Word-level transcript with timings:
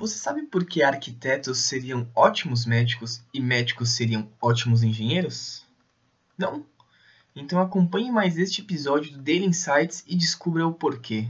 Você 0.00 0.16
sabe 0.16 0.44
por 0.46 0.64
que 0.64 0.82
arquitetos 0.82 1.58
seriam 1.58 2.08
ótimos 2.16 2.64
médicos 2.64 3.22
e 3.34 3.38
médicos 3.38 3.90
seriam 3.90 4.26
ótimos 4.40 4.82
engenheiros? 4.82 5.62
Não? 6.38 6.64
Então 7.36 7.60
acompanhe 7.60 8.10
mais 8.10 8.38
este 8.38 8.62
episódio 8.62 9.12
do 9.12 9.18
Daily 9.18 9.44
Insights 9.44 10.02
e 10.06 10.16
descubra 10.16 10.66
o 10.66 10.72
porquê. 10.72 11.28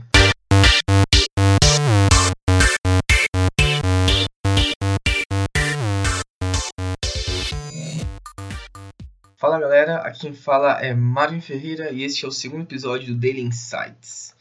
Fala 9.35 9.59
galera, 9.59 9.97
aqui 9.97 10.21
quem 10.21 10.33
fala 10.33 10.79
é 10.81 10.93
Marvin 10.93 11.41
Ferreira 11.41 11.91
e 11.91 12.03
este 12.03 12.23
é 12.23 12.27
o 12.29 12.31
segundo 12.31 12.61
episódio 12.61 13.13
do 13.13 13.19
Daily 13.19 13.41
Insights. 13.41 14.33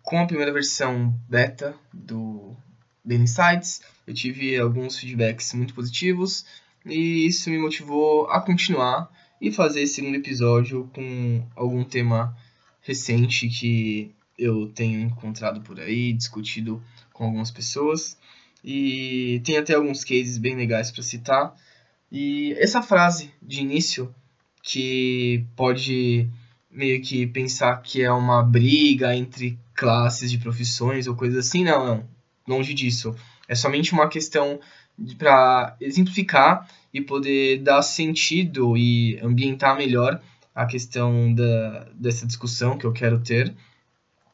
Com 0.00 0.18
a 0.18 0.26
primeira 0.26 0.54
versão 0.54 1.14
beta 1.28 1.76
do 1.92 2.56
Daily 3.10 3.24
Insights, 3.24 3.82
eu 4.06 4.14
tive 4.14 4.56
alguns 4.56 4.96
feedbacks 4.96 5.52
muito 5.54 5.74
positivos 5.74 6.44
e 6.86 7.26
isso 7.26 7.50
me 7.50 7.58
motivou 7.58 8.30
a 8.30 8.40
continuar 8.40 9.10
e 9.40 9.50
fazer 9.50 9.82
esse 9.82 9.94
segundo 9.94 10.14
episódio 10.14 10.88
com 10.94 11.44
algum 11.56 11.82
tema 11.82 12.36
recente 12.80 13.48
que 13.48 14.14
eu 14.38 14.68
tenho 14.68 15.00
encontrado 15.00 15.60
por 15.60 15.80
aí, 15.80 16.12
discutido 16.12 16.80
com 17.12 17.24
algumas 17.24 17.50
pessoas. 17.50 18.16
E 18.64 19.42
tem 19.44 19.58
até 19.58 19.74
alguns 19.74 20.04
cases 20.04 20.38
bem 20.38 20.54
legais 20.54 20.90
para 20.90 21.02
citar. 21.02 21.54
E 22.12 22.52
essa 22.58 22.80
frase 22.80 23.32
de 23.42 23.60
início 23.60 24.14
que 24.62 25.44
pode 25.56 26.28
meio 26.70 27.02
que 27.02 27.26
pensar 27.26 27.82
que 27.82 28.02
é 28.02 28.12
uma 28.12 28.42
briga 28.42 29.16
entre 29.16 29.58
classes 29.74 30.30
de 30.30 30.38
profissões 30.38 31.06
ou 31.06 31.16
coisas 31.16 31.46
assim, 31.46 31.64
não, 31.64 31.84
não 31.86 32.19
longe 32.50 32.74
disso. 32.74 33.14
É 33.48 33.54
somente 33.54 33.92
uma 33.92 34.08
questão 34.08 34.60
para 35.16 35.76
exemplificar 35.80 36.68
e 36.92 37.00
poder 37.00 37.62
dar 37.62 37.80
sentido 37.82 38.76
e 38.76 39.18
ambientar 39.22 39.76
melhor 39.76 40.20
a 40.54 40.66
questão 40.66 41.32
da, 41.32 41.86
dessa 41.94 42.26
discussão 42.26 42.76
que 42.76 42.84
eu 42.84 42.92
quero 42.92 43.20
ter. 43.20 43.54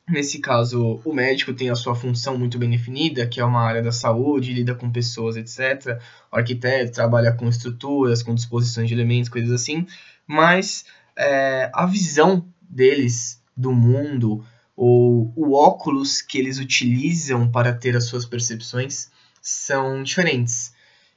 Nesse 0.08 0.38
caso, 0.38 1.00
o 1.04 1.12
médico 1.12 1.52
tem 1.52 1.68
a 1.68 1.74
sua 1.74 1.94
função 1.94 2.38
muito 2.38 2.58
bem 2.58 2.70
definida, 2.70 3.26
que 3.26 3.40
é 3.40 3.44
uma 3.44 3.60
área 3.60 3.82
da 3.82 3.92
saúde, 3.92 4.52
lida 4.52 4.74
com 4.74 4.90
pessoas, 4.90 5.36
etc. 5.36 6.00
O 6.32 6.36
arquiteto 6.36 6.92
trabalha 6.92 7.32
com 7.32 7.48
estruturas, 7.48 8.22
com 8.22 8.34
disposições 8.34 8.88
de 8.88 8.94
elementos, 8.94 9.28
coisas 9.28 9.50
assim. 9.50 9.86
Mas 10.26 10.84
é, 11.16 11.70
a 11.74 11.86
visão 11.86 12.46
deles 12.60 13.42
do 13.56 13.72
mundo, 13.72 14.44
ou 14.76 15.32
o 15.34 15.54
óculos 15.54 16.20
que 16.20 16.38
eles 16.38 16.58
utilizam 16.58 17.50
para 17.50 17.72
ter 17.72 17.96
as 17.96 18.04
suas 18.04 18.26
percepções 18.26 19.10
são 19.40 20.02
diferentes. 20.02 20.74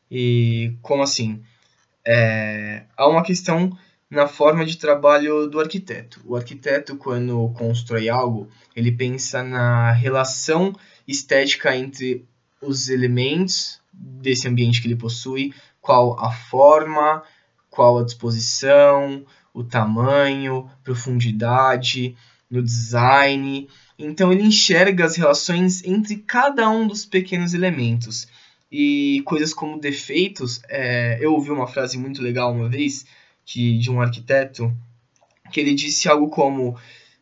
E 0.10 0.74
como 0.82 1.04
assim? 1.04 1.44
É, 2.06 2.86
há 2.96 3.08
uma 3.08 3.22
questão 3.22 3.78
na 4.10 4.28
forma 4.28 4.66
de 4.66 4.78
trabalho 4.78 5.48
do 5.48 5.60
arquiteto. 5.60 6.22
O 6.26 6.36
arquiteto, 6.36 6.96
quando 6.96 7.50
constrói 7.50 8.10
algo, 8.10 8.48
ele 8.76 8.92
pensa 8.92 9.44
na 9.44 9.92
relação 9.92 10.74
estética 11.08 11.76
entre 11.76 12.26
os 12.62 12.90
elementos 12.90 13.80
desse 13.94 14.48
ambiente 14.48 14.82
que 14.82 14.88
ele 14.88 14.96
possui, 14.96 15.54
qual 15.82 16.20
a 16.20 16.32
forma, 16.32 17.24
qual 17.70 18.00
a 18.00 18.04
disposição, 18.04 19.26
o 19.54 19.64
tamanho, 19.64 20.70
profundidade, 20.84 22.16
no 22.50 22.64
design. 22.64 23.68
Então 23.98 24.32
ele 24.32 24.44
enxerga 24.44 25.06
as 25.06 25.16
relações 25.16 25.84
entre 25.84 26.18
cada 26.18 26.70
um 26.70 26.88
dos 26.88 27.06
pequenos 27.06 27.54
elementos. 27.54 28.28
E 28.72 29.22
coisas 29.26 29.54
como 29.54 29.80
defeitos, 29.80 30.62
é, 30.70 31.18
eu 31.22 31.34
ouvi 31.34 31.50
uma 31.50 31.68
frase 31.68 31.98
muito 31.98 32.22
legal 32.22 32.52
uma 32.52 32.70
vez 32.70 33.06
que, 33.44 33.80
de 33.80 33.90
um 33.90 34.00
arquiteto 34.00 34.72
que 35.52 35.60
ele 35.60 35.74
disse 35.74 36.08
algo 36.08 36.30
como: 36.30 36.78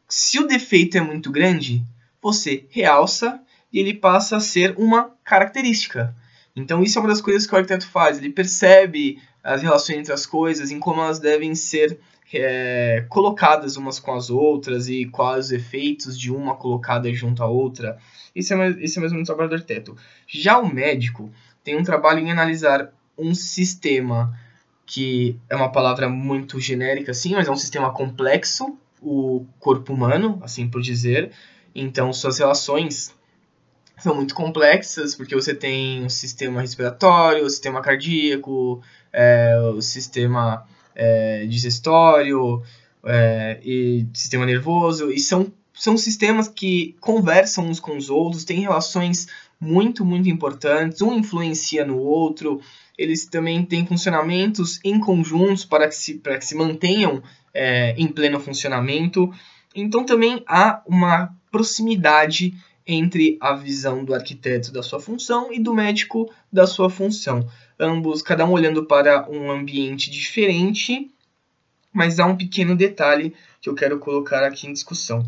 se 0.09 0.39
o 0.39 0.47
defeito 0.47 0.97
é 0.97 1.01
muito 1.01 1.31
grande, 1.31 1.83
você 2.21 2.65
realça 2.69 3.41
e 3.71 3.79
ele 3.79 3.93
passa 3.93 4.37
a 4.37 4.41
ser 4.41 4.75
uma 4.77 5.11
característica. 5.23 6.15
Então 6.55 6.83
isso 6.83 6.97
é 6.97 7.01
uma 7.01 7.09
das 7.09 7.21
coisas 7.21 7.45
que 7.45 7.53
o 7.53 7.57
arquiteto 7.57 7.87
faz. 7.87 8.17
Ele 8.17 8.29
percebe 8.29 9.19
as 9.43 9.61
relações 9.61 9.99
entre 9.99 10.13
as 10.13 10.25
coisas, 10.25 10.71
em 10.71 10.79
como 10.79 11.01
elas 11.01 11.19
devem 11.19 11.55
ser 11.55 11.99
é, 12.33 13.05
colocadas 13.09 13.77
umas 13.77 13.99
com 13.99 14.13
as 14.13 14.29
outras 14.29 14.89
e 14.89 15.05
quais 15.05 15.45
os 15.45 15.51
efeitos 15.51 16.19
de 16.19 16.31
uma 16.31 16.55
colocada 16.55 17.11
junto 17.13 17.41
à 17.41 17.47
outra. 17.47 17.97
Isso 18.35 18.53
é, 18.53 18.69
esse 18.81 18.97
é 18.97 19.01
mesmo 19.01 19.19
um 19.19 19.23
trabalho 19.23 19.49
do 19.49 19.55
arquiteto. 19.55 19.95
Já 20.27 20.57
o 20.57 20.71
médico 20.71 21.31
tem 21.63 21.77
um 21.77 21.83
trabalho 21.83 22.19
em 22.19 22.31
analisar 22.31 22.91
um 23.17 23.33
sistema 23.33 24.37
que 24.85 25.37
é 25.49 25.55
uma 25.55 25.71
palavra 25.71 26.07
muito 26.07 26.59
genérica, 26.59 27.13
sim, 27.13 27.33
mas 27.33 27.47
é 27.47 27.51
um 27.51 27.57
sistema 27.57 27.91
complexo, 27.91 28.77
o 29.01 29.45
corpo 29.59 29.93
humano, 29.93 30.39
assim 30.41 30.67
por 30.69 30.81
dizer. 30.81 31.31
Então, 31.75 32.13
suas 32.13 32.39
relações 32.39 33.13
são 33.97 34.15
muito 34.15 34.33
complexas, 34.33 35.13
porque 35.13 35.35
você 35.35 35.53
tem 35.53 36.05
o 36.05 36.09
sistema 36.09 36.61
respiratório, 36.61 37.45
o 37.45 37.49
sistema 37.49 37.81
cardíaco, 37.81 38.81
é, 39.11 39.57
o 39.75 39.81
sistema 39.81 40.65
é, 40.97 41.45
digestório 41.45 42.63
é, 43.05 43.59
e 43.63 44.07
sistema 44.13 44.45
nervoso, 44.45 45.11
e 45.11 45.19
são, 45.19 45.53
são 45.71 45.95
sistemas 45.95 46.47
que 46.47 46.95
conversam 46.99 47.67
uns 47.67 47.79
com 47.79 47.95
os 47.95 48.09
outros, 48.09 48.43
têm 48.43 48.61
relações 48.61 49.27
muito, 49.61 50.03
muito 50.03 50.27
importantes, 50.27 51.01
um 51.01 51.13
influencia 51.13 51.85
no 51.85 51.97
outro, 51.99 52.59
eles 52.97 53.27
também 53.27 53.63
têm 53.63 53.85
funcionamentos 53.85 54.79
em 54.83 54.99
conjuntos 54.99 55.63
para 55.63 55.87
que 55.87 55.95
se, 55.95 56.15
para 56.15 56.37
que 56.37 56.45
se 56.45 56.55
mantenham 56.55 57.21
é, 57.53 57.93
em 57.95 58.07
pleno 58.07 58.39
funcionamento. 58.39 59.31
Então 59.75 60.03
também 60.03 60.43
há 60.47 60.81
uma 60.87 61.31
proximidade 61.51 62.55
entre 62.85 63.37
a 63.39 63.53
visão 63.53 64.03
do 64.03 64.15
arquiteto 64.15 64.71
da 64.71 64.81
sua 64.81 64.99
função 64.99 65.53
e 65.53 65.59
do 65.59 65.73
médico 65.73 66.31
da 66.51 66.65
sua 66.65 66.89
função 66.89 67.47
ambos, 67.79 68.21
cada 68.21 68.45
um 68.45 68.51
olhando 68.51 68.85
para 68.85 69.29
um 69.29 69.51
ambiente 69.51 70.09
diferente, 70.09 71.11
mas 71.93 72.19
há 72.19 72.25
um 72.25 72.35
pequeno 72.35 72.75
detalhe 72.75 73.35
que 73.61 73.69
eu 73.69 73.75
quero 73.75 73.99
colocar 73.99 74.43
aqui 74.43 74.67
em 74.67 74.73
discussão. 74.73 75.25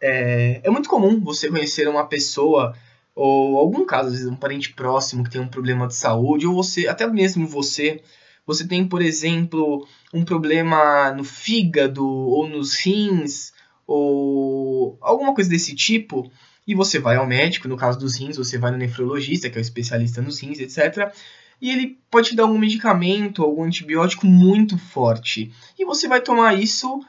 É, 0.00 0.60
é 0.64 0.70
muito 0.70 0.88
comum 0.88 1.20
você 1.20 1.48
conhecer 1.48 1.88
uma 1.88 2.06
pessoa 2.06 2.74
ou 3.14 3.58
algum 3.58 3.84
caso, 3.84 4.08
às 4.08 4.14
vezes 4.14 4.28
um 4.28 4.36
parente 4.36 4.72
próximo 4.72 5.22
que 5.22 5.30
tem 5.30 5.40
um 5.40 5.48
problema 5.48 5.86
de 5.86 5.94
saúde, 5.94 6.46
ou 6.46 6.54
você, 6.54 6.88
até 6.88 7.06
mesmo 7.06 7.46
você, 7.46 8.02
você 8.46 8.66
tem, 8.66 8.86
por 8.86 9.02
exemplo, 9.02 9.86
um 10.14 10.24
problema 10.24 11.12
no 11.12 11.22
fígado 11.22 12.06
ou 12.06 12.48
nos 12.48 12.74
rins, 12.74 13.52
ou 13.86 14.96
alguma 15.00 15.34
coisa 15.34 15.50
desse 15.50 15.74
tipo, 15.74 16.30
e 16.66 16.74
você 16.74 16.98
vai 16.98 17.16
ao 17.16 17.26
médico, 17.26 17.68
no 17.68 17.76
caso 17.76 17.98
dos 17.98 18.18
rins, 18.18 18.38
você 18.38 18.56
vai 18.56 18.70
no 18.70 18.78
nefrologista, 18.78 19.50
que 19.50 19.58
é 19.58 19.60
o 19.60 19.62
especialista 19.62 20.22
nos 20.22 20.40
rins, 20.40 20.58
etc 20.58 21.12
e 21.62 21.70
ele 21.70 21.96
pode 22.10 22.30
te 22.30 22.36
dar 22.36 22.42
algum 22.42 22.58
medicamento, 22.58 23.44
algum 23.44 23.62
antibiótico 23.62 24.26
muito 24.26 24.76
forte. 24.76 25.52
E 25.78 25.84
você 25.84 26.08
vai 26.08 26.20
tomar 26.20 26.58
isso 26.58 27.00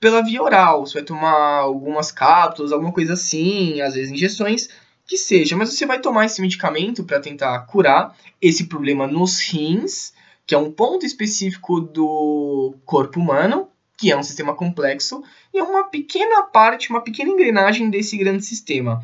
pela 0.00 0.20
via 0.20 0.42
oral, 0.42 0.84
você 0.84 0.94
vai 0.94 1.04
tomar 1.04 1.60
algumas 1.60 2.10
cápsulas, 2.10 2.72
alguma 2.72 2.92
coisa 2.92 3.12
assim, 3.12 3.80
às 3.80 3.94
vezes 3.94 4.10
injeções, 4.10 4.68
que 5.06 5.16
seja, 5.16 5.56
mas 5.56 5.72
você 5.72 5.86
vai 5.86 6.00
tomar 6.00 6.26
esse 6.26 6.40
medicamento 6.40 7.04
para 7.04 7.20
tentar 7.20 7.56
curar 7.60 8.16
esse 8.40 8.64
problema 8.64 9.06
nos 9.06 9.38
rins, 9.38 10.12
que 10.44 10.54
é 10.56 10.58
um 10.58 10.72
ponto 10.72 11.06
específico 11.06 11.80
do 11.80 12.74
corpo 12.84 13.20
humano, 13.20 13.68
que 13.96 14.10
é 14.10 14.16
um 14.16 14.22
sistema 14.24 14.52
complexo, 14.52 15.22
e 15.54 15.58
é 15.60 15.62
uma 15.62 15.84
pequena 15.84 16.42
parte, 16.42 16.90
uma 16.90 17.02
pequena 17.02 17.30
engrenagem 17.30 17.88
desse 17.88 18.16
grande 18.16 18.44
sistema. 18.44 19.00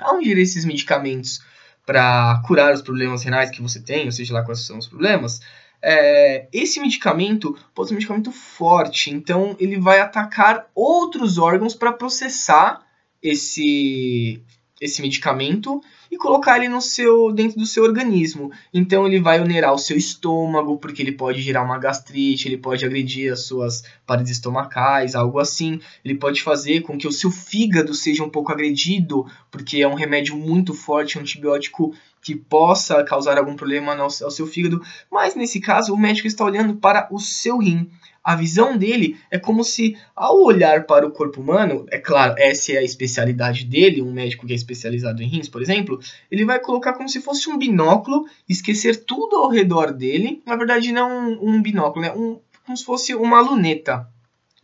Aonde 0.00 0.32
esses 0.32 0.64
medicamentos 0.64 1.40
para 1.86 2.42
curar 2.46 2.72
os 2.72 2.82
problemas 2.82 3.22
renais 3.22 3.50
que 3.50 3.62
você 3.62 3.80
tem, 3.80 4.06
ou 4.06 4.12
seja 4.12 4.34
lá 4.34 4.42
quais 4.42 4.66
são 4.66 4.78
os 4.78 4.86
problemas, 4.86 5.40
é, 5.82 6.48
esse 6.50 6.80
medicamento 6.80 7.56
pode 7.74 7.88
ser 7.88 7.94
um 7.94 7.98
medicamento 7.98 8.32
forte, 8.32 9.10
então 9.10 9.54
ele 9.58 9.78
vai 9.78 10.00
atacar 10.00 10.66
outros 10.74 11.36
órgãos 11.36 11.74
para 11.74 11.92
processar 11.92 12.80
esse, 13.22 14.42
esse 14.80 15.02
medicamento 15.02 15.82
e 16.14 16.16
colocar 16.16 16.58
ele 16.58 16.68
no 16.68 16.80
seu 16.80 17.32
dentro 17.32 17.58
do 17.58 17.66
seu 17.66 17.82
organismo. 17.82 18.52
Então 18.72 19.04
ele 19.06 19.20
vai 19.20 19.40
onerar 19.40 19.74
o 19.74 19.78
seu 19.78 19.96
estômago, 19.96 20.78
porque 20.78 21.02
ele 21.02 21.10
pode 21.10 21.42
gerar 21.42 21.62
uma 21.62 21.78
gastrite, 21.78 22.46
ele 22.46 22.56
pode 22.56 22.84
agredir 22.84 23.32
as 23.32 23.46
suas 23.46 23.82
paredes 24.06 24.32
estomacais, 24.32 25.16
algo 25.16 25.40
assim. 25.40 25.80
Ele 26.04 26.14
pode 26.14 26.40
fazer 26.42 26.82
com 26.82 26.96
que 26.96 27.08
o 27.08 27.12
seu 27.12 27.30
fígado 27.30 27.92
seja 27.94 28.22
um 28.22 28.30
pouco 28.30 28.52
agredido, 28.52 29.26
porque 29.50 29.82
é 29.82 29.88
um 29.88 29.94
remédio 29.94 30.36
muito 30.36 30.72
forte, 30.72 31.18
um 31.18 31.22
antibiótico 31.22 31.92
que 32.24 32.34
possa 32.34 33.04
causar 33.04 33.36
algum 33.36 33.54
problema 33.54 33.94
ao 33.94 34.10
seu 34.10 34.46
fígado. 34.46 34.80
Mas 35.12 35.34
nesse 35.34 35.60
caso, 35.60 35.92
o 35.92 35.98
médico 35.98 36.26
está 36.26 36.42
olhando 36.42 36.74
para 36.74 37.06
o 37.10 37.18
seu 37.18 37.58
rim. 37.58 37.90
A 38.24 38.34
visão 38.34 38.78
dele 38.78 39.18
é 39.30 39.38
como 39.38 39.62
se, 39.62 39.98
ao 40.16 40.42
olhar 40.42 40.86
para 40.86 41.06
o 41.06 41.10
corpo 41.10 41.42
humano, 41.42 41.84
é 41.90 41.98
claro, 41.98 42.34
essa 42.38 42.72
é 42.72 42.78
a 42.78 42.82
especialidade 42.82 43.66
dele, 43.66 44.00
um 44.00 44.10
médico 44.10 44.46
que 44.46 44.54
é 44.54 44.56
especializado 44.56 45.22
em 45.22 45.28
rins, 45.28 45.46
por 45.46 45.60
exemplo, 45.60 46.00
ele 46.30 46.46
vai 46.46 46.58
colocar 46.58 46.94
como 46.94 47.06
se 47.06 47.20
fosse 47.20 47.50
um 47.50 47.58
binóculo, 47.58 48.24
esquecer 48.48 49.04
tudo 49.04 49.36
ao 49.36 49.50
redor 49.50 49.92
dele. 49.92 50.42
Na 50.46 50.56
verdade, 50.56 50.90
não 50.90 51.32
um 51.32 51.60
binóculo, 51.60 52.00
né? 52.06 52.12
Um, 52.12 52.40
como 52.64 52.78
se 52.78 52.84
fosse 52.86 53.14
uma 53.14 53.42
luneta. 53.42 54.08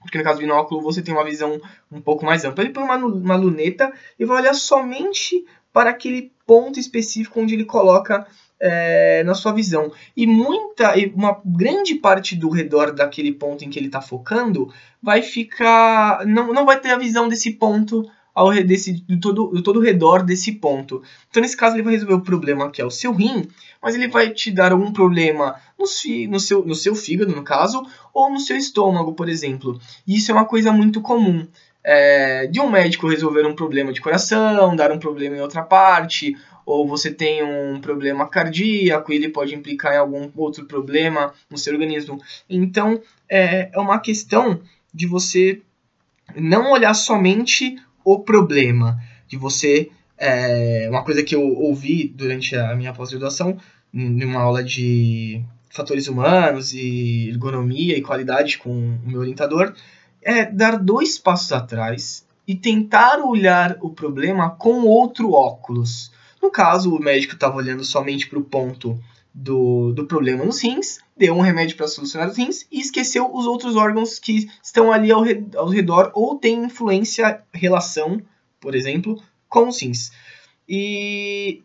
Porque 0.01 0.17
no 0.17 0.25
caso 0.25 0.39
do 0.39 0.43
binóculo 0.43 0.81
você 0.81 1.03
tem 1.03 1.13
uma 1.13 1.25
visão 1.25 1.61
um 1.93 2.01
pouco 2.01 2.25
mais 2.25 2.43
ampla. 2.47 2.65
Ele 2.65 2.73
põe 2.73 2.83
uma, 2.83 2.97
uma 2.97 3.37
luneta 3.37 3.93
e 4.19 4.25
vai 4.25 4.41
olhar 4.41 4.55
somente 4.55 5.45
para 5.71 5.91
aquele 5.91 6.33
ponto 6.51 6.81
específico 6.81 7.41
onde 7.41 7.55
ele 7.55 7.65
coloca 7.65 8.27
é, 8.59 9.23
na 9.23 9.37
sua 9.37 9.53
visão. 9.53 9.93
E 10.17 10.27
muita, 10.27 10.95
uma 11.15 11.41
grande 11.45 11.95
parte 11.95 12.35
do 12.35 12.51
redor 12.51 12.93
daquele 12.93 13.31
ponto 13.31 13.65
em 13.65 13.71
que 13.71 13.79
ele 13.79 13.87
está 13.87 14.03
focando 14.03 14.69
vai 15.01 15.23
ficar. 15.23 16.27
Não, 16.27 16.53
não 16.53 16.67
vai 16.67 16.81
ter 16.81 16.91
a 16.91 16.99
visão 16.99 17.29
desse 17.29 17.53
ponto 17.53 18.05
ao 18.35 18.53
desse, 18.65 18.95
do, 19.09 19.21
todo, 19.21 19.47
do 19.47 19.63
todo 19.63 19.79
o 19.79 19.83
redor 19.83 20.25
desse 20.25 20.51
ponto. 20.51 21.05
Então, 21.29 21.41
nesse 21.41 21.57
caso, 21.57 21.77
ele 21.77 21.85
vai 21.85 21.93
resolver 21.93 22.15
o 22.15 22.21
problema 22.21 22.69
que 22.69 22.83
é 22.83 22.85
o 22.85 22.91
seu 22.91 23.13
rim, 23.13 23.47
mas 23.81 23.95
ele 23.95 24.09
vai 24.09 24.31
te 24.31 24.51
dar 24.51 24.73
algum 24.73 24.93
problema 24.93 25.55
no, 25.79 25.85
no, 26.29 26.41
seu, 26.41 26.67
no 26.67 26.75
seu 26.75 26.97
fígado, 26.97 27.33
no 27.33 27.45
caso, 27.45 27.81
ou 28.13 28.29
no 28.29 28.41
seu 28.41 28.57
estômago, 28.57 29.13
por 29.13 29.29
exemplo. 29.29 29.81
E 30.05 30.17
isso 30.17 30.33
é 30.33 30.35
uma 30.35 30.47
coisa 30.47 30.73
muito 30.73 31.01
comum. 31.01 31.47
É, 31.83 32.47
de 32.47 32.61
um 32.61 32.71
médico 32.71 33.09
resolver 33.09 33.47
um 33.47 33.55
problema 33.55 33.93
de 33.93 34.01
coração, 34.01 34.77
dar 34.77 34.93
um 34.93 34.99
problema 34.99 35.37
em 35.37 35.41
outra 35.41 35.63
parte, 35.63 36.37
ou 36.67 36.87
você 36.87 37.11
tem 37.11 37.43
um 37.43 37.81
problema 37.81 38.29
cardíaco, 38.29 39.13
ele 39.13 39.29
pode 39.29 39.55
implicar 39.55 39.95
em 39.95 39.99
algum 39.99 40.31
outro 40.37 40.67
problema 40.67 41.33
no 41.51 41.59
seu 41.59 41.73
organismo. 41.73 42.21
Então, 42.49 43.01
é, 43.29 43.71
é 43.73 43.79
uma 43.79 43.99
questão 43.99 44.61
de 44.93 45.07
você 45.07 45.63
não 46.37 46.71
olhar 46.71 46.95
somente 46.95 47.77
o 48.05 48.21
problema, 48.21 49.01
de 49.27 49.37
você. 49.37 49.91
É, 50.17 50.87
uma 50.91 51.03
coisa 51.03 51.23
que 51.23 51.35
eu 51.35 51.43
ouvi 51.43 52.13
durante 52.15 52.55
a 52.55 52.75
minha 52.77 52.93
pós-graduação, 52.93 53.57
numa 53.93 54.41
aula 54.41 54.63
de 54.63 55.43
fatores 55.71 56.09
humanos 56.09 56.75
e 56.75 57.31
ergonomia 57.31 57.97
e 57.97 58.03
qualidade 58.03 58.59
com 58.59 58.71
o 58.71 59.01
meu 59.07 59.21
orientador, 59.21 59.73
é 60.23 60.45
dar 60.45 60.79
dois 60.79 61.19
passos 61.19 61.53
atrás 61.53 62.27
e 62.47 62.55
tentar 62.55 63.21
olhar 63.21 63.77
o 63.81 63.91
problema 63.91 64.51
com 64.51 64.83
outro 64.83 65.33
óculos. 65.33 66.13
No 66.43 66.51
caso, 66.51 66.95
o 66.95 67.01
médico 67.01 67.35
estava 67.35 67.57
olhando 67.57 67.85
somente 67.85 68.29
para 68.29 68.39
o 68.39 68.45
ponto 68.45 68.99
do, 69.33 69.93
do 69.93 70.07
problema 70.07 70.45
nos 70.45 70.63
rins, 70.63 70.99
deu 71.17 71.35
um 71.35 71.41
remédio 71.41 71.77
para 71.77 71.87
solucionar 71.87 72.29
os 72.29 72.37
rins 72.37 72.67
e 72.71 72.81
esqueceu 72.81 73.33
os 73.33 73.47
outros 73.47 73.77
órgãos 73.77 74.19
que 74.19 74.51
estão 74.63 74.91
ali 74.91 75.13
ao, 75.13 75.23
ao 75.57 75.69
redor 75.69 76.11
ou 76.15 76.37
têm 76.37 76.65
influência, 76.65 77.43
relação, 77.53 78.21
por 78.59 78.75
exemplo, 78.75 79.23
com 79.49 79.69
os 79.69 79.81
rins. 79.81 80.11
E, 80.69 81.63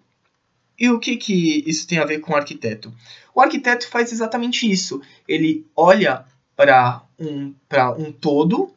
e 0.78 0.90
o 0.90 1.00
que, 1.00 1.18
que 1.18 1.64
isso 1.66 1.88
tem 1.88 1.98
a 1.98 2.06
ver 2.06 2.20
com 2.20 2.34
o 2.34 2.36
arquiteto? 2.36 2.94
O 3.34 3.42
arquiteto 3.42 3.88
faz 3.88 4.12
exatamente 4.12 4.70
isso. 4.70 5.02
Ele 5.28 5.66
olha 5.76 6.26
para 6.56 7.05
um, 7.20 7.54
um 7.98 8.12
todo, 8.12 8.74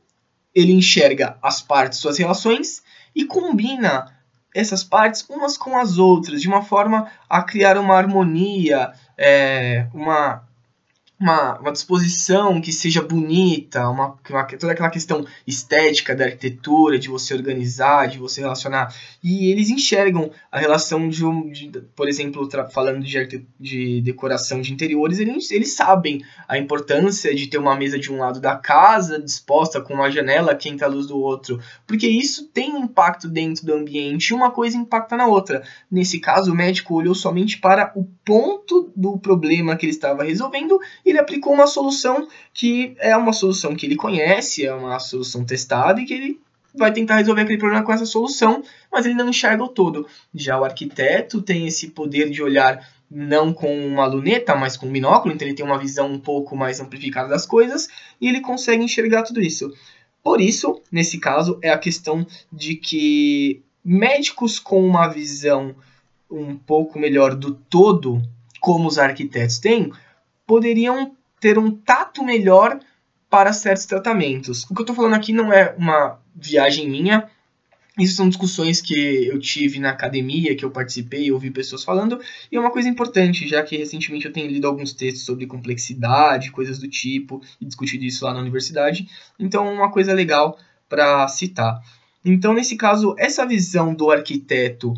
ele 0.55 0.73
enxerga 0.73 1.37
as 1.43 1.61
partes, 1.61 1.99
suas 1.99 2.19
relações 2.19 2.83
e 3.15 3.25
combina 3.25 4.13
essas 4.55 4.83
partes 4.83 5.25
umas 5.29 5.57
com 5.57 5.77
as 5.79 5.99
outras, 5.99 6.41
de 6.41 6.49
uma 6.49 6.63
forma 6.63 7.11
a 7.29 7.43
criar 7.43 7.77
uma 7.79 7.95
harmonia, 7.95 8.93
é, 9.17 9.87
uma 9.93 10.48
uma, 11.21 11.59
uma 11.59 11.73
disposição 11.73 12.61
que 12.61 12.73
seja 12.73 13.03
bonita, 13.03 13.89
uma, 13.89 14.17
uma, 14.31 14.45
toda 14.45 14.73
aquela 14.73 14.91
questão 14.91 15.27
estética 15.47 16.15
da 16.15 16.27
arquitetura, 16.27 16.99
de 16.99 17.09
você 17.09 17.35
organizar, 17.35 18.07
de 18.07 18.19
você 18.19 18.41
relacionar. 18.41 18.95
E 19.23 19.51
eles 19.51 19.69
enxergam 19.69 20.31
a 20.51 20.59
relação 20.59 21.09
de, 21.09 21.25
um, 21.25 21.51
de 21.51 21.69
por 21.97 22.09
exemplo, 22.09 22.49
falando 22.73 23.03
de, 23.03 23.45
de 23.59 24.01
decoração 24.01 24.61
de 24.61 24.73
interiores, 24.73 25.19
eles, 25.19 25.51
eles 25.51 25.75
sabem 25.75 26.23
a 26.47 26.57
importância 26.57 27.35
de 27.35 27.49
ter 27.49 27.59
uma 27.59 27.75
mesa 27.75 27.99
de 27.99 28.13
um 28.13 28.19
lado 28.19 28.41
da 28.41 28.57
casa, 28.57 29.21
disposta 29.21 29.81
com 29.81 29.95
uma 29.95 30.11
janela 30.11 30.55
que 30.55 30.69
entra 30.69 30.87
a 30.87 30.91
luz 30.91 31.09
do 31.09 31.19
outro, 31.19 31.61
porque 31.87 32.07
isso 32.07 32.47
tem 32.49 32.79
impacto 32.79 33.29
dentro 33.29 33.67
do 33.67 33.75
ambiente 33.75 34.33
uma 34.33 34.53
coisa 34.53 34.77
impacta 34.77 35.17
na 35.17 35.27
outra. 35.27 35.63
Nesse 35.91 36.21
caso, 36.21 36.53
o 36.53 36.55
médico 36.55 36.95
olhou 36.95 37.15
somente 37.15 37.59
para 37.59 37.93
o 37.97 38.05
ponto 38.25 38.93
do 38.95 39.19
problema 39.19 39.77
que 39.77 39.87
ele 39.87 39.93
estava 39.93 40.23
resolvendo 40.23 40.79
ele 41.11 41.19
aplicou 41.19 41.53
uma 41.53 41.67
solução 41.67 42.29
que 42.53 42.95
é 42.99 43.17
uma 43.17 43.33
solução 43.33 43.75
que 43.75 43.87
ele 43.87 43.97
conhece, 43.97 44.67
é 44.67 44.75
uma 44.75 44.99
solução 44.99 45.45
testada 45.45 46.01
e 46.01 46.05
que 46.05 46.15
ele 46.15 46.41
vai 46.75 46.93
tentar 46.93 47.17
resolver 47.17 47.43
aquele 47.43 47.59
problema 47.59 47.85
com 47.85 47.93
essa 47.93 48.07
solução, 48.07 48.63
mas 48.93 49.07
ele 49.07 49.15
não 49.15 49.29
enxerga 49.29 49.63
o 49.63 49.69
todo. 49.69 50.07
Já 50.35 50.59
o 50.59 50.65
arquiteto 50.65 51.43
tem 51.43 51.67
esse 51.67 51.89
poder 51.89 52.31
de 52.31 52.43
olhar 52.43 52.87
não 53.11 53.53
com 53.53 53.75
uma 53.87 54.07
luneta, 54.07 54.55
mas 54.55 54.77
com 54.77 54.87
um 54.87 54.93
binóculo, 54.93 55.35
então 55.35 55.47
ele 55.47 55.57
tem 55.57 55.65
uma 55.65 55.79
visão 55.79 56.11
um 56.13 56.19
pouco 56.19 56.55
mais 56.55 56.79
amplificada 56.79 57.29
das 57.29 57.47
coisas 57.47 57.89
e 58.21 58.29
ele 58.29 58.41
consegue 58.41 58.83
enxergar 58.83 59.23
tudo 59.23 59.41
isso. 59.41 59.73
Por 60.23 60.41
isso, 60.41 60.83
nesse 60.93 61.19
caso, 61.19 61.59
é 61.63 61.71
a 61.71 61.79
questão 61.79 62.27
de 62.53 62.75
que 62.75 63.63
médicos 63.83 64.59
com 64.59 64.87
uma 64.87 65.09
visão 65.09 65.75
um 66.31 66.55
pouco 66.55 66.99
melhor 66.99 67.35
do 67.35 67.55
todo, 67.55 68.21
como 68.61 68.87
os 68.87 68.99
arquitetos 68.99 69.59
têm, 69.59 69.91
poderiam 70.49 71.15
ter 71.39 71.59
um 71.59 71.71
tato 71.71 72.25
melhor 72.25 72.81
para 73.29 73.53
certos 73.53 73.85
tratamentos. 73.85 74.65
O 74.65 74.75
que 74.75 74.81
eu 74.81 74.85
estou 74.85 74.97
falando 74.97 75.13
aqui 75.13 75.31
não 75.31 75.53
é 75.53 75.75
uma 75.77 76.19
viagem 76.35 76.89
minha, 76.89 77.29
isso 77.99 78.15
são 78.15 78.29
discussões 78.29 78.81
que 78.81 79.27
eu 79.27 79.39
tive 79.39 79.79
na 79.79 79.91
academia, 79.91 80.57
que 80.57 80.65
eu 80.65 80.71
participei 80.71 81.31
ouvi 81.31 81.51
pessoas 81.51 81.85
falando, 81.85 82.19
e 82.51 82.57
é 82.57 82.61
uma 82.61 82.71
coisa 82.71 82.89
importante, 82.89 83.47
já 83.47 83.63
que 83.63 83.77
recentemente 83.77 84.25
eu 84.25 84.33
tenho 84.33 84.49
lido 84.49 84.67
alguns 84.67 84.95
textos 84.95 85.27
sobre 85.27 85.47
complexidade, 85.47 86.51
coisas 86.51 86.79
do 86.79 86.89
tipo, 86.89 87.43
e 87.61 87.67
discutido 87.67 88.05
isso 88.05 88.25
lá 88.25 88.33
na 88.33 88.41
universidade, 88.41 89.07
então 89.39 89.67
é 89.67 89.71
uma 89.71 89.91
coisa 89.91 90.15
legal 90.15 90.59
para 90.89 91.29
citar. 91.29 91.83
Então, 92.25 92.55
nesse 92.55 92.77
caso, 92.77 93.15
essa 93.19 93.45
visão 93.45 93.93
do 93.95 94.11
arquiteto 94.11 94.95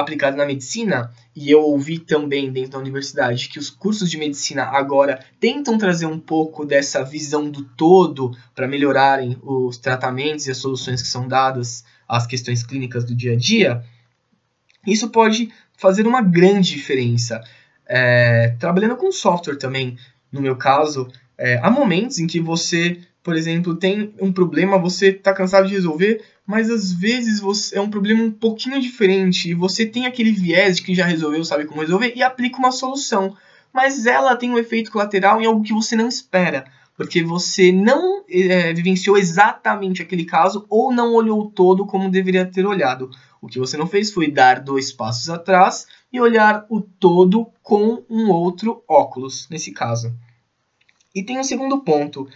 aplicado 0.00 0.36
na 0.36 0.44
medicina, 0.44 1.10
e 1.34 1.50
eu 1.50 1.62
ouvi 1.62 1.98
também 1.98 2.52
dentro 2.52 2.72
da 2.72 2.78
universidade 2.78 3.48
que 3.48 3.58
os 3.58 3.70
cursos 3.70 4.10
de 4.10 4.18
medicina 4.18 4.64
agora 4.64 5.24
tentam 5.40 5.78
trazer 5.78 6.06
um 6.06 6.18
pouco 6.18 6.64
dessa 6.64 7.02
visão 7.02 7.50
do 7.50 7.62
todo 7.62 8.36
para 8.54 8.68
melhorarem 8.68 9.38
os 9.42 9.78
tratamentos 9.78 10.46
e 10.46 10.50
as 10.50 10.58
soluções 10.58 11.00
que 11.00 11.08
são 11.08 11.26
dadas 11.26 11.84
às 12.06 12.26
questões 12.26 12.62
clínicas 12.62 13.04
do 13.04 13.14
dia 13.14 13.32
a 13.32 13.36
dia, 13.36 13.82
isso 14.86 15.08
pode 15.08 15.50
fazer 15.76 16.06
uma 16.06 16.20
grande 16.22 16.70
diferença. 16.70 17.42
É, 17.86 18.54
trabalhando 18.58 18.96
com 18.96 19.10
software 19.10 19.56
também, 19.56 19.96
no 20.30 20.40
meu 20.40 20.56
caso, 20.56 21.08
é, 21.38 21.58
há 21.62 21.70
momentos 21.70 22.18
em 22.18 22.26
que 22.26 22.40
você, 22.40 23.00
por 23.26 23.34
exemplo, 23.34 23.74
tem 23.74 24.14
um 24.20 24.32
problema, 24.32 24.78
você 24.78 25.08
está 25.08 25.34
cansado 25.34 25.66
de 25.66 25.74
resolver, 25.74 26.22
mas 26.46 26.70
às 26.70 26.92
vezes 26.92 27.40
você 27.40 27.76
é 27.76 27.80
um 27.80 27.90
problema 27.90 28.22
um 28.22 28.30
pouquinho 28.30 28.80
diferente 28.80 29.50
e 29.50 29.54
você 29.54 29.84
tem 29.84 30.06
aquele 30.06 30.30
viés 30.30 30.76
de 30.76 30.82
que 30.82 30.94
já 30.94 31.04
resolveu, 31.04 31.44
sabe 31.44 31.64
como 31.64 31.80
resolver 31.80 32.12
e 32.14 32.22
aplica 32.22 32.56
uma 32.56 32.70
solução, 32.70 33.36
mas 33.72 34.06
ela 34.06 34.36
tem 34.36 34.52
um 34.52 34.58
efeito 34.58 34.92
colateral 34.92 35.40
em 35.40 35.44
algo 35.44 35.64
que 35.64 35.72
você 35.72 35.96
não 35.96 36.06
espera, 36.06 36.66
porque 36.96 37.20
você 37.24 37.72
não 37.72 38.24
é, 38.30 38.72
vivenciou 38.72 39.18
exatamente 39.18 40.00
aquele 40.00 40.24
caso 40.24 40.64
ou 40.68 40.92
não 40.92 41.12
olhou 41.12 41.50
todo 41.50 41.84
como 41.84 42.08
deveria 42.08 42.46
ter 42.46 42.64
olhado. 42.64 43.10
O 43.42 43.48
que 43.48 43.58
você 43.58 43.76
não 43.76 43.88
fez 43.88 44.12
foi 44.12 44.30
dar 44.30 44.60
dois 44.60 44.92
passos 44.92 45.28
atrás 45.28 45.88
e 46.12 46.20
olhar 46.20 46.64
o 46.70 46.80
todo 46.80 47.48
com 47.60 48.04
um 48.08 48.30
outro 48.30 48.84
óculos, 48.86 49.48
nesse 49.50 49.72
caso. 49.72 50.14
E 51.12 51.24
tem 51.24 51.40
um 51.40 51.44
segundo 51.44 51.80
ponto. 51.80 52.28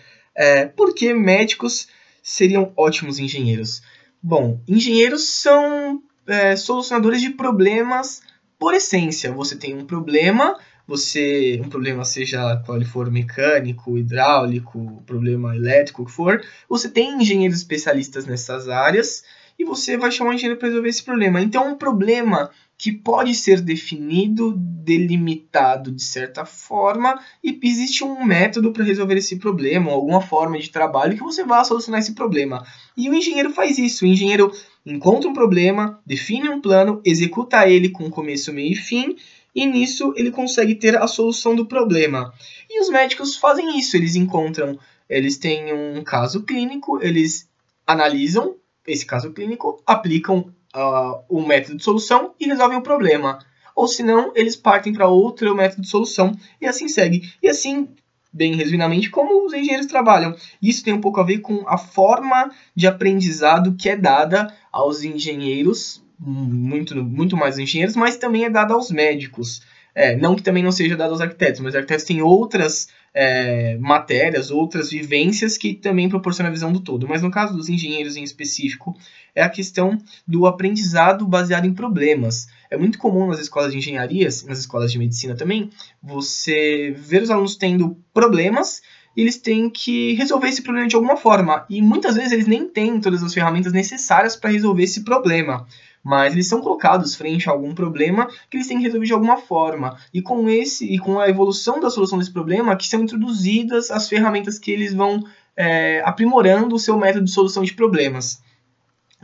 É, 0.42 0.64
por 0.64 0.94
que 0.94 1.12
médicos 1.12 1.86
seriam 2.22 2.72
ótimos 2.74 3.18
engenheiros? 3.18 3.82
Bom, 4.22 4.58
engenheiros 4.66 5.24
são 5.24 6.02
é, 6.26 6.56
solucionadores 6.56 7.20
de 7.20 7.28
problemas 7.28 8.22
por 8.58 8.72
essência. 8.72 9.30
Você 9.32 9.54
tem 9.54 9.76
um 9.76 9.84
problema, 9.84 10.58
você 10.86 11.60
um 11.62 11.68
problema 11.68 12.06
seja 12.06 12.56
qual 12.64 12.78
ele 12.78 12.86
for 12.86 13.10
mecânico, 13.10 13.98
hidráulico, 13.98 15.02
problema 15.04 15.54
elétrico, 15.54 16.04
o 16.04 16.06
que 16.06 16.12
for, 16.12 16.42
você 16.66 16.88
tem 16.88 17.20
engenheiros 17.20 17.58
especialistas 17.58 18.24
nessas 18.24 18.66
áreas 18.66 19.22
e 19.58 19.64
você 19.64 19.98
vai 19.98 20.10
chamar 20.10 20.30
um 20.30 20.32
engenheiro 20.32 20.58
para 20.58 20.68
resolver 20.68 20.88
esse 20.88 21.02
problema. 21.02 21.42
Então, 21.42 21.70
um 21.70 21.76
problema 21.76 22.50
que 22.80 22.90
pode 22.90 23.34
ser 23.34 23.60
definido, 23.60 24.54
delimitado 24.56 25.92
de 25.92 26.02
certa 26.02 26.46
forma, 26.46 27.20
e 27.44 27.60
existe 27.62 28.02
um 28.02 28.24
método 28.24 28.72
para 28.72 28.82
resolver 28.82 29.18
esse 29.18 29.36
problema, 29.36 29.92
alguma 29.92 30.22
forma 30.22 30.58
de 30.58 30.70
trabalho 30.70 31.14
que 31.14 31.22
você 31.22 31.44
vá 31.44 31.62
solucionar 31.62 32.00
esse 32.00 32.14
problema. 32.14 32.66
E 32.96 33.10
o 33.10 33.14
engenheiro 33.14 33.50
faz 33.50 33.76
isso. 33.76 34.02
O 34.02 34.08
engenheiro 34.08 34.50
encontra 34.86 35.28
um 35.28 35.34
problema, 35.34 36.00
define 36.06 36.48
um 36.48 36.58
plano, 36.58 37.02
executa 37.04 37.68
ele 37.68 37.90
com 37.90 38.08
começo, 38.08 38.50
meio 38.50 38.72
e 38.72 38.76
fim, 38.76 39.14
e 39.54 39.66
nisso 39.66 40.14
ele 40.16 40.30
consegue 40.30 40.74
ter 40.74 40.96
a 40.96 41.06
solução 41.06 41.54
do 41.54 41.66
problema. 41.66 42.32
E 42.70 42.80
os 42.80 42.88
médicos 42.88 43.36
fazem 43.36 43.78
isso, 43.78 43.94
eles 43.94 44.16
encontram, 44.16 44.78
eles 45.06 45.36
têm 45.36 45.70
um 45.74 46.02
caso 46.02 46.44
clínico, 46.44 46.98
eles 47.02 47.46
analisam 47.86 48.56
esse 48.86 49.04
caso 49.04 49.32
clínico, 49.34 49.82
aplicam 49.86 50.50
uh, 50.74 51.22
o 51.28 51.44
método 51.46 51.76
de 51.76 51.84
solução 51.84 52.34
e 52.38 52.46
resolvem 52.46 52.78
o 52.78 52.82
problema. 52.82 53.38
Ou 53.74 53.88
se 53.88 54.02
não, 54.02 54.32
eles 54.34 54.56
partem 54.56 54.92
para 54.92 55.08
outro 55.08 55.54
método 55.54 55.82
de 55.82 55.88
solução 55.88 56.32
e 56.60 56.66
assim 56.66 56.88
segue. 56.88 57.32
E 57.42 57.48
assim, 57.48 57.88
bem 58.32 58.54
resumidamente, 58.54 59.10
como 59.10 59.46
os 59.46 59.52
engenheiros 59.52 59.86
trabalham. 59.86 60.34
Isso 60.62 60.84
tem 60.84 60.92
um 60.92 61.00
pouco 61.00 61.20
a 61.20 61.24
ver 61.24 61.38
com 61.38 61.64
a 61.66 61.78
forma 61.78 62.50
de 62.74 62.86
aprendizado 62.86 63.74
que 63.76 63.88
é 63.88 63.96
dada 63.96 64.54
aos 64.70 65.02
engenheiros, 65.02 66.02
muito, 66.18 66.94
muito 67.02 67.36
mais 67.36 67.58
engenheiros, 67.58 67.96
mas 67.96 68.16
também 68.16 68.44
é 68.44 68.50
dada 68.50 68.74
aos 68.74 68.90
médicos. 68.90 69.62
É, 69.94 70.16
não 70.16 70.36
que 70.36 70.42
também 70.42 70.62
não 70.62 70.70
seja 70.70 70.96
dado 70.96 71.10
aos 71.10 71.20
arquitetos, 71.20 71.60
mas 71.60 71.70
os 71.70 71.76
arquitetos 71.76 72.04
têm 72.04 72.22
outras 72.22 72.88
é, 73.12 73.76
matérias, 73.78 74.50
outras 74.50 74.90
vivências 74.90 75.58
que 75.58 75.74
também 75.74 76.08
proporcionam 76.08 76.50
a 76.50 76.52
visão 76.52 76.72
do 76.72 76.80
todo. 76.80 77.08
Mas 77.08 77.22
no 77.22 77.30
caso 77.30 77.56
dos 77.56 77.68
engenheiros 77.68 78.16
em 78.16 78.22
específico, 78.22 78.96
é 79.34 79.42
a 79.42 79.48
questão 79.48 79.98
do 80.26 80.46
aprendizado 80.46 81.26
baseado 81.26 81.66
em 81.66 81.74
problemas. 81.74 82.48
É 82.70 82.76
muito 82.76 82.98
comum 82.98 83.26
nas 83.26 83.40
escolas 83.40 83.72
de 83.72 83.78
engenharias, 83.78 84.44
nas 84.44 84.58
escolas 84.58 84.92
de 84.92 84.98
medicina 84.98 85.34
também, 85.34 85.70
você 86.02 86.94
ver 86.96 87.22
os 87.22 87.30
alunos 87.30 87.56
tendo 87.56 87.96
problemas 88.14 88.80
e 89.16 89.22
eles 89.22 89.36
têm 89.36 89.68
que 89.68 90.14
resolver 90.14 90.48
esse 90.48 90.62
problema 90.62 90.86
de 90.86 90.94
alguma 90.94 91.16
forma. 91.16 91.66
E 91.68 91.82
muitas 91.82 92.14
vezes 92.14 92.30
eles 92.30 92.46
nem 92.46 92.68
têm 92.68 93.00
todas 93.00 93.22
as 93.22 93.34
ferramentas 93.34 93.72
necessárias 93.72 94.36
para 94.36 94.50
resolver 94.50 94.84
esse 94.84 95.02
problema 95.02 95.66
mas 96.02 96.32
eles 96.32 96.48
são 96.48 96.60
colocados 96.60 97.14
frente 97.14 97.48
a 97.48 97.52
algum 97.52 97.74
problema 97.74 98.26
que 98.48 98.56
eles 98.56 98.66
têm 98.66 98.78
que 98.78 98.84
resolver 98.84 99.06
de 99.06 99.12
alguma 99.12 99.36
forma. 99.36 99.96
E 100.12 100.22
com 100.22 100.48
esse 100.48 100.86
e 100.86 100.98
com 100.98 101.20
a 101.20 101.28
evolução 101.28 101.80
da 101.80 101.90
solução 101.90 102.18
desse 102.18 102.32
problema, 102.32 102.76
que 102.76 102.88
são 102.88 103.02
introduzidas 103.02 103.90
as 103.90 104.08
ferramentas 104.08 104.58
que 104.58 104.70
eles 104.70 104.94
vão 104.94 105.22
é, 105.56 106.02
aprimorando 106.04 106.74
o 106.74 106.78
seu 106.78 106.96
método 106.98 107.26
de 107.26 107.30
solução 107.30 107.62
de 107.62 107.74
problemas. 107.74 108.42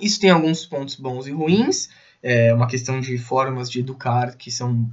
Isso 0.00 0.21
tem 0.21 0.30
alguns 0.30 0.66
pontos 0.66 0.97
bons 0.97 1.26
e 1.26 1.33
ruins. 1.33 1.88
É 2.23 2.52
uma 2.52 2.66
questão 2.66 3.00
de 3.00 3.16
formas 3.18 3.71
de 3.71 3.80
educar 3.80 4.37
que 4.37 4.50
são, 4.50 4.90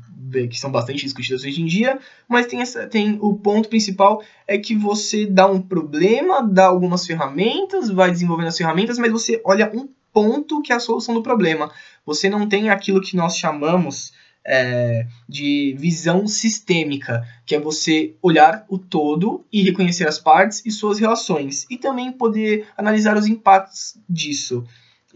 que 0.49 0.59
são 0.59 0.71
bastante 0.71 1.03
discutidas 1.03 1.43
hoje 1.43 1.61
em 1.61 1.65
dia, 1.65 1.97
mas 2.27 2.45
tem, 2.45 2.61
essa, 2.61 2.85
tem 2.85 3.17
o 3.21 3.33
ponto 3.33 3.69
principal 3.69 4.21
é 4.47 4.57
que 4.57 4.75
você 4.75 5.25
dá 5.25 5.47
um 5.47 5.59
problema, 5.59 6.43
dá 6.43 6.65
algumas 6.65 7.07
ferramentas, 7.07 7.89
vai 7.89 8.11
desenvolvendo 8.11 8.49
as 8.49 8.57
ferramentas, 8.57 8.99
mas 8.99 9.11
você 9.11 9.41
olha 9.43 9.71
um 9.73 9.89
ponto 10.13 10.61
que 10.61 10.71
é 10.71 10.75
a 10.75 10.79
solução 10.79 11.13
do 11.13 11.23
problema. 11.23 11.71
Você 12.05 12.29
não 12.29 12.47
tem 12.47 12.69
aquilo 12.69 13.01
que 13.01 13.15
nós 13.15 13.35
chamamos 13.35 14.13
é, 14.45 15.07
de 15.27 15.75
visão 15.77 16.27
sistêmica, 16.27 17.25
que 17.45 17.55
é 17.55 17.59
você 17.59 18.15
olhar 18.21 18.65
o 18.69 18.77
todo 18.77 19.45
e 19.51 19.61
reconhecer 19.63 20.07
as 20.07 20.19
partes 20.19 20.61
e 20.65 20.71
suas 20.71 20.99
relações, 20.99 21.65
e 21.69 21.77
também 21.77 22.11
poder 22.11 22.67
analisar 22.77 23.17
os 23.17 23.25
impactos 23.25 23.97
disso. 24.07 24.63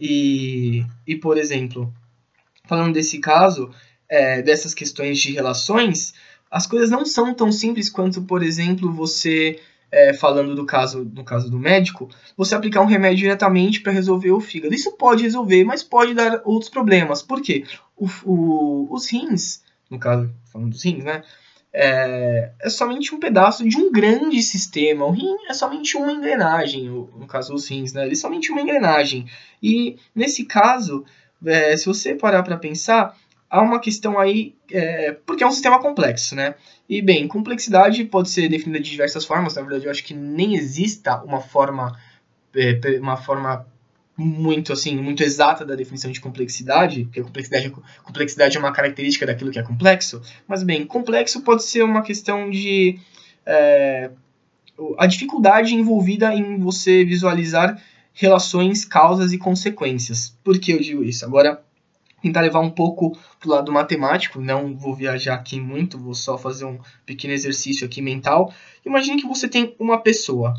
E, 0.00 0.84
e 1.06 1.16
por 1.16 1.36
exemplo, 1.36 1.92
falando 2.64 2.94
desse 2.94 3.18
caso, 3.18 3.70
é, 4.08 4.40
dessas 4.40 4.72
questões 4.72 5.18
de 5.18 5.32
relações, 5.32 6.14
as 6.50 6.66
coisas 6.66 6.90
não 6.90 7.04
são 7.04 7.34
tão 7.34 7.52
simples 7.52 7.90
quanto, 7.90 8.22
por 8.22 8.42
exemplo, 8.42 8.90
você 8.90 9.60
é, 9.90 10.12
falando 10.12 10.54
do 10.54 10.66
caso, 10.66 11.04
do 11.04 11.24
caso 11.24 11.50
do 11.50 11.58
médico, 11.58 12.08
você 12.36 12.54
aplicar 12.54 12.80
um 12.80 12.86
remédio 12.86 13.18
diretamente 13.18 13.80
para 13.80 13.92
resolver 13.92 14.30
o 14.30 14.40
fígado. 14.40 14.74
Isso 14.74 14.92
pode 14.92 15.22
resolver, 15.22 15.64
mas 15.64 15.82
pode 15.82 16.14
dar 16.14 16.42
outros 16.44 16.70
problemas. 16.70 17.22
Por 17.22 17.40
quê? 17.40 17.64
O, 17.96 18.06
o, 18.24 18.94
os 18.94 19.10
rins, 19.10 19.62
no 19.90 19.98
caso, 19.98 20.30
falando 20.52 20.70
dos 20.70 20.84
rins, 20.84 21.04
né? 21.04 21.22
É, 21.72 22.52
é, 22.60 22.70
somente 22.70 23.14
um 23.14 23.20
pedaço 23.20 23.68
de 23.68 23.76
um 23.76 23.92
grande 23.92 24.42
sistema. 24.42 25.04
O 25.04 25.10
rim 25.10 25.36
é 25.48 25.54
somente 25.54 25.96
uma 25.96 26.12
engrenagem, 26.12 26.88
no 26.88 27.26
caso 27.26 27.52
dos 27.52 27.68
rins, 27.68 27.92
né? 27.92 28.04
Ele 28.04 28.12
é 28.12 28.16
somente 28.16 28.50
uma 28.50 28.60
engrenagem. 28.60 29.26
E 29.62 29.96
nesse 30.14 30.44
caso, 30.44 31.04
é, 31.44 31.76
se 31.76 31.86
você 31.86 32.14
parar 32.14 32.42
para 32.42 32.56
pensar, 32.56 33.16
há 33.50 33.62
uma 33.62 33.80
questão 33.80 34.18
aí, 34.18 34.54
é, 34.70 35.12
porque 35.26 35.42
é 35.42 35.46
um 35.46 35.52
sistema 35.52 35.80
complexo, 35.80 36.34
né? 36.34 36.54
E, 36.88 37.00
bem, 37.00 37.26
complexidade 37.26 38.04
pode 38.04 38.30
ser 38.30 38.48
definida 38.48 38.80
de 38.80 38.90
diversas 38.90 39.24
formas, 39.24 39.54
na 39.54 39.62
verdade 39.62 39.86
eu 39.86 39.90
acho 39.90 40.04
que 40.04 40.14
nem 40.14 40.54
exista 40.54 41.22
uma 41.22 41.40
forma, 41.40 41.98
é, 42.54 42.98
uma 43.00 43.16
forma 43.16 43.66
muito 44.16 44.72
assim, 44.72 44.96
muito 44.96 45.22
exata 45.22 45.64
da 45.64 45.76
definição 45.76 46.10
de 46.10 46.20
complexidade, 46.20 47.04
porque 47.04 47.22
complexidade, 47.22 47.72
complexidade 48.02 48.56
é 48.56 48.60
uma 48.60 48.72
característica 48.72 49.24
daquilo 49.24 49.50
que 49.50 49.58
é 49.58 49.62
complexo, 49.62 50.20
mas, 50.46 50.62
bem, 50.62 50.84
complexo 50.84 51.42
pode 51.42 51.64
ser 51.64 51.82
uma 51.82 52.02
questão 52.02 52.50
de... 52.50 52.98
É, 53.46 54.10
a 54.96 55.06
dificuldade 55.06 55.74
envolvida 55.74 56.32
em 56.32 56.58
você 56.58 57.04
visualizar 57.04 57.82
relações, 58.12 58.84
causas 58.84 59.32
e 59.32 59.38
consequências. 59.38 60.36
Por 60.42 60.58
que 60.58 60.72
eu 60.72 60.80
digo 60.80 61.04
isso? 61.04 61.24
Agora, 61.24 61.62
tentar 62.20 62.40
levar 62.40 62.60
um 62.60 62.70
pouco 62.70 63.16
pro 63.38 63.50
lado 63.50 63.72
matemático, 63.72 64.40
não 64.40 64.76
vou 64.76 64.94
viajar 64.94 65.34
aqui 65.34 65.60
muito, 65.60 65.98
vou 65.98 66.14
só 66.14 66.36
fazer 66.36 66.64
um 66.64 66.78
pequeno 67.06 67.34
exercício 67.34 67.86
aqui 67.86 68.02
mental. 68.02 68.52
Imagine 68.84 69.20
que 69.20 69.28
você 69.28 69.48
tem 69.48 69.74
uma 69.78 70.00
pessoa. 70.02 70.54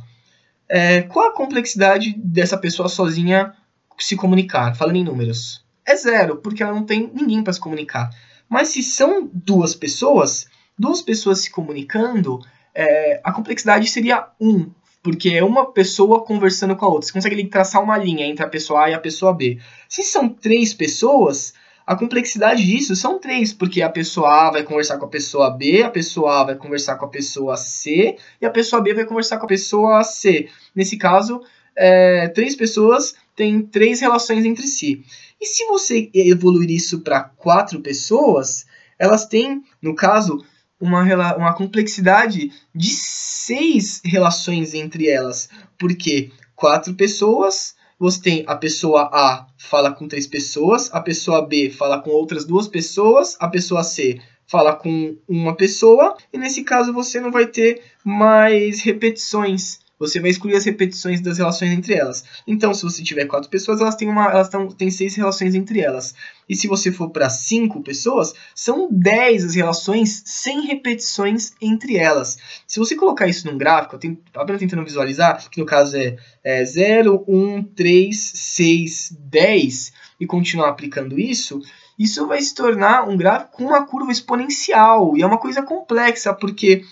É, 0.67 1.01
qual 1.03 1.29
a 1.29 1.33
complexidade 1.33 2.15
dessa 2.17 2.57
pessoa 2.57 2.87
sozinha 2.87 3.53
se 3.97 4.15
comunicar? 4.15 4.75
Falando 4.75 4.97
em 4.97 5.03
números. 5.03 5.65
É 5.85 5.95
zero, 5.95 6.37
porque 6.37 6.61
ela 6.61 6.73
não 6.73 6.85
tem 6.85 7.11
ninguém 7.13 7.43
para 7.43 7.53
se 7.53 7.59
comunicar. 7.59 8.09
Mas 8.47 8.69
se 8.69 8.83
são 8.83 9.29
duas 9.33 9.75
pessoas, 9.75 10.47
duas 10.77 11.01
pessoas 11.01 11.39
se 11.39 11.51
comunicando, 11.51 12.39
é, 12.73 13.19
a 13.23 13.31
complexidade 13.31 13.87
seria 13.87 14.27
um, 14.39 14.71
porque 15.01 15.29
é 15.29 15.43
uma 15.43 15.71
pessoa 15.71 16.23
conversando 16.23 16.75
com 16.75 16.85
a 16.85 16.89
outra. 16.89 17.07
Você 17.07 17.13
consegue 17.13 17.43
traçar 17.45 17.83
uma 17.83 17.97
linha 17.97 18.25
entre 18.25 18.43
a 18.43 18.49
pessoa 18.49 18.85
A 18.85 18.89
e 18.89 18.93
a 18.93 18.99
pessoa 18.99 19.33
B. 19.33 19.57
Se 19.87 20.03
são 20.03 20.29
três 20.29 20.73
pessoas, 20.73 21.53
a 21.89 21.95
complexidade 21.95 22.63
disso 22.63 22.95
são 22.95 23.17
três, 23.17 23.53
porque 23.53 23.81
a 23.81 23.89
pessoa 23.89 24.47
A 24.47 24.51
vai 24.51 24.63
conversar 24.63 24.97
com 24.97 25.05
a 25.05 25.09
pessoa 25.09 25.49
B, 25.49 25.81
a 25.81 25.89
pessoa 25.89 26.41
A 26.41 26.43
vai 26.43 26.55
conversar 26.55 26.97
com 26.97 27.05
a 27.05 27.09
pessoa 27.09 27.57
C 27.57 28.15
e 28.41 28.45
a 28.45 28.51
pessoa 28.51 28.81
B 28.81 28.93
vai 28.93 29.05
conversar 29.05 29.37
com 29.37 29.45
a 29.45 29.49
pessoa 29.49 30.03
C. 30.03 30.49
Nesse 30.75 30.97
caso, 30.97 31.41
é, 31.75 32.27
três 32.27 32.55
pessoas 32.55 33.15
têm 33.35 33.61
três 33.61 34.01
relações 34.01 34.45
entre 34.45 34.67
si. 34.67 35.03
E 35.41 35.45
se 35.45 35.65
você 35.65 36.11
evoluir 36.13 36.69
isso 36.69 36.99
para 36.99 37.23
quatro 37.23 37.79
pessoas, 37.79 38.65
elas 38.99 39.25
têm, 39.25 39.63
no 39.81 39.95
caso, 39.95 40.43
uma, 40.79 41.03
uma 41.35 41.53
complexidade 41.53 42.51
de 42.73 42.89
seis 42.89 44.01
relações 44.03 44.73
entre 44.73 45.07
elas. 45.07 45.49
Porque 45.77 46.31
quatro 46.55 46.93
pessoas, 46.93 47.75
você 47.99 48.21
tem 48.21 48.43
a 48.47 48.55
pessoa 48.55 49.09
A 49.11 49.47
fala 49.57 49.91
com 49.91 50.07
três 50.07 50.25
pessoas, 50.25 50.89
a 50.93 51.01
pessoa 51.01 51.45
B 51.45 51.69
fala 51.69 52.01
com 52.01 52.11
outras 52.11 52.45
duas 52.45 52.67
pessoas, 52.67 53.35
a 53.39 53.47
pessoa 53.47 53.83
C 53.83 54.21
fala 54.47 54.75
com 54.75 55.15
uma 55.27 55.55
pessoa, 55.55 56.17
e 56.33 56.37
nesse 56.37 56.63
caso 56.63 56.91
você 56.91 57.19
não 57.19 57.31
vai 57.31 57.45
ter 57.45 57.83
mais 58.03 58.81
repetições 58.81 59.79
você 59.99 60.19
vai 60.19 60.29
excluir 60.29 60.55
as 60.55 60.63
repetições 60.63 61.19
das 61.19 61.37
relações 61.37 61.71
entre 61.71 61.93
elas. 61.93 62.23
Então, 62.47 62.73
se 62.73 62.83
você 62.83 63.03
tiver 63.03 63.25
quatro 63.25 63.49
pessoas, 63.49 63.81
elas 63.81 63.95
têm, 63.95 64.07
uma, 64.07 64.31
elas 64.31 64.47
tão, 64.47 64.69
têm 64.69 64.89
seis 64.89 65.13
relações 65.15 65.53
entre 65.53 65.81
elas. 65.81 66.15
E 66.47 66.55
se 66.55 66.67
você 66.67 66.91
for 66.91 67.09
para 67.09 67.29
cinco 67.29 67.83
pessoas, 67.83 68.33
são 68.55 68.87
dez 68.89 69.43
as 69.43 69.55
relações 69.55 70.23
sem 70.25 70.61
repetições 70.61 71.51
entre 71.61 71.97
elas. 71.97 72.37
Se 72.65 72.79
você 72.79 72.95
colocar 72.95 73.27
isso 73.27 73.45
num 73.45 73.57
gráfico, 73.57 73.99
eu 74.01 74.17
apenas 74.33 74.59
tentando 74.59 74.83
visualizar, 74.83 75.47
que 75.49 75.59
no 75.59 75.65
caso 75.65 75.97
é, 75.97 76.15
é 76.43 76.63
0, 76.63 77.25
1, 77.27 77.63
3, 77.63 78.17
6, 78.17 79.17
10, 79.19 79.91
e 80.19 80.25
continuar 80.25 80.69
aplicando 80.69 81.19
isso, 81.19 81.61
isso 81.97 82.25
vai 82.27 82.41
se 82.41 82.55
tornar 82.55 83.07
um 83.07 83.17
gráfico 83.17 83.57
com 83.57 83.65
uma 83.65 83.85
curva 83.85 84.11
exponencial. 84.11 85.17
E 85.17 85.21
é 85.21 85.25
uma 85.25 85.37
coisa 85.37 85.61
complexa, 85.61 86.33
porque 86.33 86.85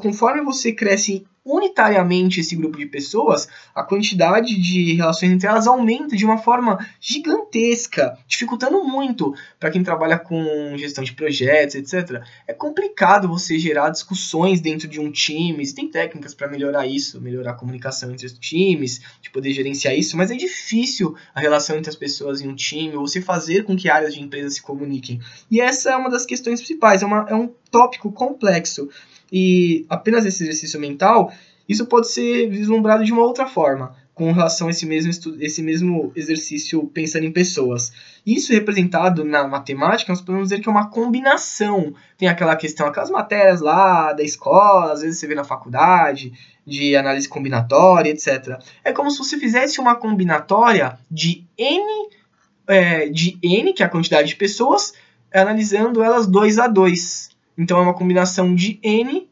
conforme 0.00 0.40
você 0.40 0.72
cresce 0.72 1.26
unitariamente 1.44 2.40
esse 2.40 2.54
grupo 2.54 2.78
de 2.78 2.86
pessoas, 2.86 3.48
a 3.74 3.82
quantidade 3.82 4.54
de 4.60 4.94
relações 4.94 5.32
entre 5.32 5.48
elas 5.48 5.66
aumenta 5.66 6.16
de 6.16 6.24
uma 6.24 6.38
forma 6.38 6.78
gigantesca, 7.00 8.16
dificultando 8.28 8.84
muito 8.84 9.34
para 9.58 9.70
quem 9.70 9.82
trabalha 9.82 10.18
com 10.18 10.76
gestão 10.76 11.02
de 11.02 11.12
projetos, 11.12 11.74
etc. 11.74 12.22
É 12.46 12.52
complicado 12.52 13.28
você 13.28 13.58
gerar 13.58 13.90
discussões 13.90 14.60
dentro 14.60 14.86
de 14.86 15.00
um 15.00 15.10
time, 15.10 15.72
tem 15.72 15.88
técnicas 15.88 16.34
para 16.34 16.48
melhorar 16.48 16.86
isso, 16.86 17.20
melhorar 17.20 17.52
a 17.52 17.54
comunicação 17.54 18.12
entre 18.12 18.26
os 18.26 18.32
times, 18.34 19.00
de 19.20 19.30
poder 19.30 19.52
gerenciar 19.52 19.96
isso, 19.96 20.16
mas 20.16 20.30
é 20.30 20.36
difícil 20.36 21.16
a 21.34 21.40
relação 21.40 21.76
entre 21.76 21.90
as 21.90 21.96
pessoas 21.96 22.40
em 22.40 22.48
um 22.48 22.54
time, 22.54 22.94
ou 22.94 23.06
você 23.06 23.20
fazer 23.20 23.64
com 23.64 23.76
que 23.76 23.88
áreas 23.88 24.14
de 24.14 24.22
empresa 24.22 24.50
se 24.50 24.62
comuniquem. 24.62 25.20
E 25.50 25.60
essa 25.60 25.90
é 25.90 25.96
uma 25.96 26.10
das 26.10 26.24
questões 26.26 26.60
principais, 26.60 27.02
é, 27.02 27.06
uma, 27.06 27.26
é 27.28 27.34
um 27.34 27.52
tópico 27.70 28.12
complexo 28.12 28.88
e 29.32 29.86
apenas 29.88 30.26
esse 30.26 30.42
exercício 30.42 30.78
mental, 30.78 31.32
isso 31.68 31.86
pode 31.86 32.10
ser 32.10 32.50
vislumbrado 32.50 33.04
de 33.04 33.12
uma 33.12 33.22
outra 33.22 33.46
forma, 33.46 33.96
com 34.14 34.30
relação 34.30 34.66
a 34.66 34.70
esse 34.70 34.84
mesmo, 34.84 35.10
esse 35.40 35.62
mesmo 35.62 36.12
exercício 36.14 36.86
pensando 36.88 37.24
em 37.24 37.32
pessoas. 37.32 37.92
Isso 38.26 38.52
representado 38.52 39.24
na 39.24 39.48
matemática, 39.48 40.12
nós 40.12 40.20
podemos 40.20 40.48
dizer 40.48 40.60
que 40.60 40.68
é 40.68 40.72
uma 40.72 40.90
combinação. 40.90 41.94
Tem 42.18 42.28
aquela 42.28 42.54
questão, 42.54 42.86
aquelas 42.86 43.10
matérias 43.10 43.62
lá 43.62 44.12
da 44.12 44.22
escola, 44.22 44.92
às 44.92 45.00
vezes 45.00 45.18
você 45.18 45.26
vê 45.26 45.34
na 45.34 45.44
faculdade, 45.44 46.32
de 46.66 46.94
análise 46.94 47.28
combinatória, 47.28 48.10
etc. 48.10 48.60
É 48.84 48.92
como 48.92 49.10
se 49.10 49.18
você 49.18 49.38
fizesse 49.38 49.80
uma 49.80 49.96
combinatória 49.96 50.98
de 51.10 51.44
N 51.56 52.10
é, 52.66 53.08
de 53.08 53.38
n, 53.42 53.72
que 53.72 53.82
é 53.82 53.86
a 53.86 53.88
quantidade 53.88 54.28
de 54.28 54.36
pessoas, 54.36 54.92
analisando 55.32 56.02
elas 56.02 56.26
2 56.26 56.58
a 56.58 56.66
2. 56.66 57.30
Então 57.62 57.78
é 57.78 57.82
uma 57.82 57.94
combinação 57.94 58.54
de 58.54 58.80
n, 58.82 59.28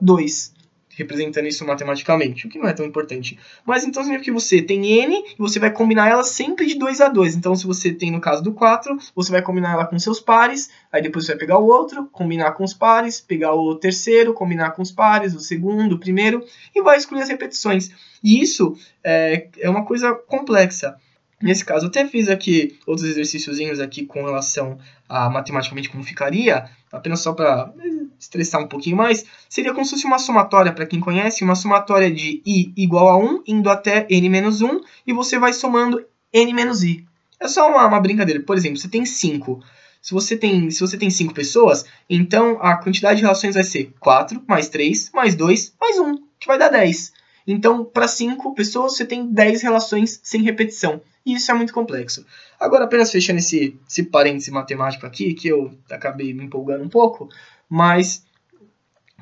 2 0.00 0.52
representando 0.94 1.46
isso 1.46 1.66
matematicamente, 1.66 2.46
o 2.46 2.50
que 2.50 2.58
não 2.58 2.68
é 2.68 2.72
tão 2.74 2.84
importante. 2.84 3.38
Mas 3.64 3.82
então 3.82 4.02
significa 4.02 4.26
que 4.26 4.30
você 4.30 4.60
tem 4.60 4.84
n 4.84 5.16
e 5.16 5.38
você 5.38 5.58
vai 5.58 5.70
combinar 5.70 6.10
ela 6.10 6.22
sempre 6.22 6.66
de 6.66 6.74
2 6.74 7.00
a 7.00 7.08
2. 7.08 7.34
Então 7.34 7.54
se 7.54 7.66
você 7.66 7.92
tem 7.92 8.10
no 8.10 8.20
caso 8.20 8.42
do 8.42 8.52
4, 8.52 8.98
você 9.14 9.32
vai 9.32 9.40
combinar 9.40 9.72
ela 9.72 9.86
com 9.86 9.98
seus 9.98 10.20
pares, 10.20 10.68
aí 10.92 11.00
depois 11.00 11.24
você 11.24 11.32
vai 11.32 11.38
pegar 11.38 11.58
o 11.58 11.66
outro, 11.66 12.06
combinar 12.12 12.52
com 12.52 12.62
os 12.62 12.74
pares, 12.74 13.22
pegar 13.22 13.54
o 13.54 13.74
terceiro, 13.74 14.34
combinar 14.34 14.72
com 14.72 14.82
os 14.82 14.92
pares, 14.92 15.34
o 15.34 15.40
segundo, 15.40 15.94
o 15.94 15.98
primeiro, 15.98 16.44
e 16.74 16.82
vai 16.82 16.98
excluir 16.98 17.22
as 17.22 17.28
repetições. 17.30 17.90
E 18.22 18.42
isso 18.42 18.76
é, 19.02 19.48
é 19.58 19.70
uma 19.70 19.86
coisa 19.86 20.14
complexa. 20.14 20.94
Nesse 21.42 21.64
caso, 21.64 21.86
eu 21.86 21.88
até 21.88 22.06
fiz 22.06 22.28
aqui 22.28 22.78
outros 22.86 23.08
exercíciozinhos 23.08 23.80
aqui 23.80 24.06
com 24.06 24.24
relação 24.24 24.78
a 25.08 25.28
matematicamente 25.28 25.88
como 25.88 26.04
ficaria, 26.04 26.70
apenas 26.92 27.20
só 27.20 27.32
para 27.32 27.72
estressar 28.18 28.62
um 28.62 28.68
pouquinho 28.68 28.96
mais, 28.96 29.24
seria 29.48 29.74
como 29.74 29.84
se 29.84 29.90
fosse 29.90 30.06
uma 30.06 30.20
somatória, 30.20 30.72
para 30.72 30.86
quem 30.86 31.00
conhece, 31.00 31.42
uma 31.42 31.56
somatória 31.56 32.10
de 32.10 32.40
i 32.46 32.72
igual 32.76 33.08
a 33.08 33.18
1, 33.18 33.42
indo 33.48 33.68
até 33.68 34.06
n 34.08 34.28
menos 34.28 34.62
1, 34.62 34.80
e 35.04 35.12
você 35.12 35.36
vai 35.36 35.52
somando 35.52 36.04
n 36.32 36.52
menos 36.54 36.84
i. 36.84 37.04
É 37.40 37.48
só 37.48 37.68
uma, 37.68 37.86
uma 37.88 38.00
brincadeira. 38.00 38.40
Por 38.40 38.56
exemplo, 38.56 38.78
você 38.78 38.88
tem 38.88 39.04
5. 39.04 39.60
Se 40.00 40.12
você 40.12 40.36
tem, 40.36 40.70
se 40.70 40.80
você 40.80 40.96
tem 40.96 41.10
5 41.10 41.34
pessoas, 41.34 41.84
então 42.08 42.58
a 42.62 42.76
quantidade 42.76 43.16
de 43.16 43.22
relações 43.22 43.54
vai 43.54 43.64
ser 43.64 43.92
4 43.98 44.40
mais 44.46 44.68
3 44.68 45.10
mais 45.12 45.34
2 45.34 45.74
mais 45.80 45.98
1, 45.98 46.14
que 46.38 46.46
vai 46.46 46.58
dar 46.58 46.68
10. 46.68 47.12
Então, 47.46 47.84
para 47.84 48.06
5 48.06 48.54
pessoas, 48.54 48.96
você 48.96 49.04
tem 49.04 49.26
10 49.26 49.62
relações 49.62 50.20
sem 50.22 50.42
repetição. 50.42 51.00
E 51.24 51.34
isso 51.34 51.50
é 51.50 51.54
muito 51.54 51.72
complexo. 51.72 52.26
Agora, 52.58 52.84
apenas 52.84 53.10
fechando 53.10 53.38
esse, 53.38 53.78
esse 53.88 54.04
parêntese 54.04 54.50
matemático 54.50 55.06
aqui, 55.06 55.34
que 55.34 55.48
eu 55.48 55.72
acabei 55.90 56.32
me 56.34 56.44
empolgando 56.44 56.84
um 56.84 56.88
pouco, 56.88 57.28
mas 57.68 58.24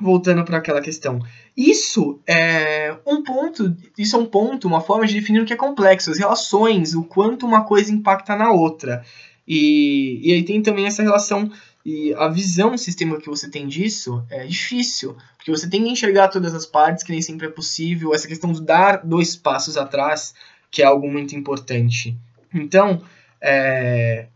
voltando 0.00 0.44
para 0.44 0.58
aquela 0.58 0.80
questão. 0.80 1.20
Isso 1.56 2.20
é 2.26 2.96
um 3.06 3.22
ponto, 3.22 3.76
isso 3.98 4.16
é 4.16 4.18
um 4.18 4.24
ponto, 4.24 4.66
uma 4.66 4.80
forma 4.80 5.06
de 5.06 5.14
definir 5.14 5.42
o 5.42 5.44
que 5.44 5.52
é 5.52 5.56
complexo, 5.56 6.10
as 6.10 6.18
relações, 6.18 6.94
o 6.94 7.04
quanto 7.04 7.44
uma 7.44 7.64
coisa 7.64 7.92
impacta 7.92 8.34
na 8.34 8.50
outra. 8.50 9.04
E, 9.46 10.20
e 10.22 10.32
aí 10.32 10.42
tem 10.42 10.62
também 10.62 10.86
essa 10.86 11.02
relação 11.02 11.50
e 11.84 12.12
a 12.14 12.28
visão, 12.28 12.76
sistema 12.76 13.18
que 13.18 13.28
você 13.28 13.48
tem 13.48 13.66
disso 13.66 14.24
é 14.30 14.46
difícil, 14.46 15.16
porque 15.36 15.50
você 15.50 15.68
tem 15.68 15.82
que 15.82 15.90
enxergar 15.90 16.28
todas 16.28 16.54
as 16.54 16.66
partes, 16.66 17.02
que 17.02 17.10
nem 17.10 17.22
sempre 17.22 17.46
é 17.46 17.50
possível, 17.50 18.14
essa 18.14 18.28
questão 18.28 18.52
de 18.52 18.62
dar 18.62 18.98
dois 18.98 19.34
passos 19.34 19.76
atrás, 19.76 20.34
que 20.70 20.82
é 20.82 20.84
algo 20.84 21.10
muito 21.10 21.34
importante. 21.34 22.16
Então, 22.52 23.02
é, 23.40 24.26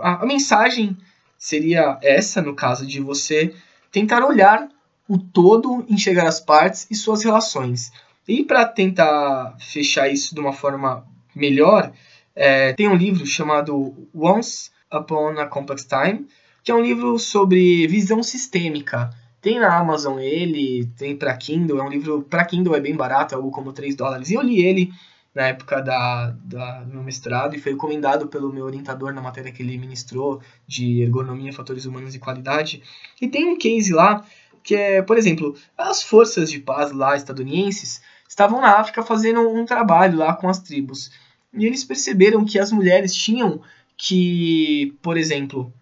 a, 0.00 0.22
a 0.22 0.26
mensagem 0.26 0.96
seria 1.38 1.98
essa, 2.02 2.40
no 2.40 2.54
caso 2.54 2.86
de 2.86 3.00
você 3.00 3.54
tentar 3.90 4.24
olhar 4.24 4.68
o 5.08 5.18
todo, 5.18 5.84
enxergar 5.88 6.26
as 6.26 6.40
partes 6.40 6.86
e 6.90 6.94
suas 6.94 7.22
relações. 7.22 7.92
E 8.26 8.42
para 8.42 8.64
tentar 8.64 9.54
fechar 9.58 10.08
isso 10.08 10.34
de 10.34 10.40
uma 10.40 10.52
forma 10.52 11.06
melhor, 11.34 11.92
é, 12.34 12.72
tem 12.72 12.88
um 12.88 12.96
livro 12.96 13.26
chamado 13.26 14.08
Once 14.14 14.70
Upon 14.90 15.38
a 15.38 15.46
Complex 15.46 15.84
Time, 15.86 16.26
que 16.62 16.70
é 16.70 16.74
um 16.74 16.80
livro 16.80 17.18
sobre 17.18 17.86
visão 17.86 18.22
sistêmica. 18.22 19.10
Tem 19.42 19.60
na 19.60 19.76
Amazon 19.76 20.18
ele, 20.18 20.90
tem 20.96 21.14
para 21.14 21.36
Kindle, 21.36 21.78
é 21.78 21.82
um 21.82 21.90
livro 21.90 22.22
para 22.22 22.46
Kindle 22.46 22.74
é 22.74 22.80
bem 22.80 22.96
barato, 22.96 23.34
é 23.34 23.36
algo 23.36 23.50
como 23.50 23.74
3 23.74 23.94
dólares. 23.94 24.30
E 24.30 24.34
eu 24.34 24.40
li 24.40 24.64
ele 24.64 24.90
na 25.34 25.48
época 25.48 25.80
da, 25.80 26.30
da, 26.44 26.82
do 26.82 26.94
meu 26.94 27.02
mestrado 27.02 27.56
e 27.56 27.60
foi 27.60 27.72
recomendado 27.72 28.28
pelo 28.28 28.52
meu 28.52 28.64
orientador 28.64 29.12
na 29.12 29.20
matéria 29.20 29.50
que 29.50 29.62
ele 29.62 29.76
ministrou 29.76 30.40
de 30.66 31.02
ergonomia, 31.02 31.52
fatores 31.52 31.84
humanos 31.84 32.14
e 32.14 32.20
qualidade. 32.20 32.82
E 33.20 33.26
tem 33.26 33.48
um 33.48 33.58
case 33.58 33.92
lá 33.92 34.24
que 34.62 34.74
é, 34.74 35.02
por 35.02 35.18
exemplo, 35.18 35.54
as 35.76 36.02
forças 36.02 36.50
de 36.50 36.60
paz 36.60 36.92
lá 36.92 37.16
estadunidenses 37.16 38.00
estavam 38.28 38.60
na 38.60 38.78
África 38.78 39.02
fazendo 39.02 39.40
um 39.40 39.64
trabalho 39.64 40.18
lá 40.18 40.34
com 40.34 40.48
as 40.48 40.60
tribos. 40.60 41.10
E 41.52 41.66
eles 41.66 41.84
perceberam 41.84 42.44
que 42.44 42.58
as 42.58 42.72
mulheres 42.72 43.14
tinham 43.14 43.60
que, 43.96 44.96
por 45.02 45.16
exemplo, 45.16 45.72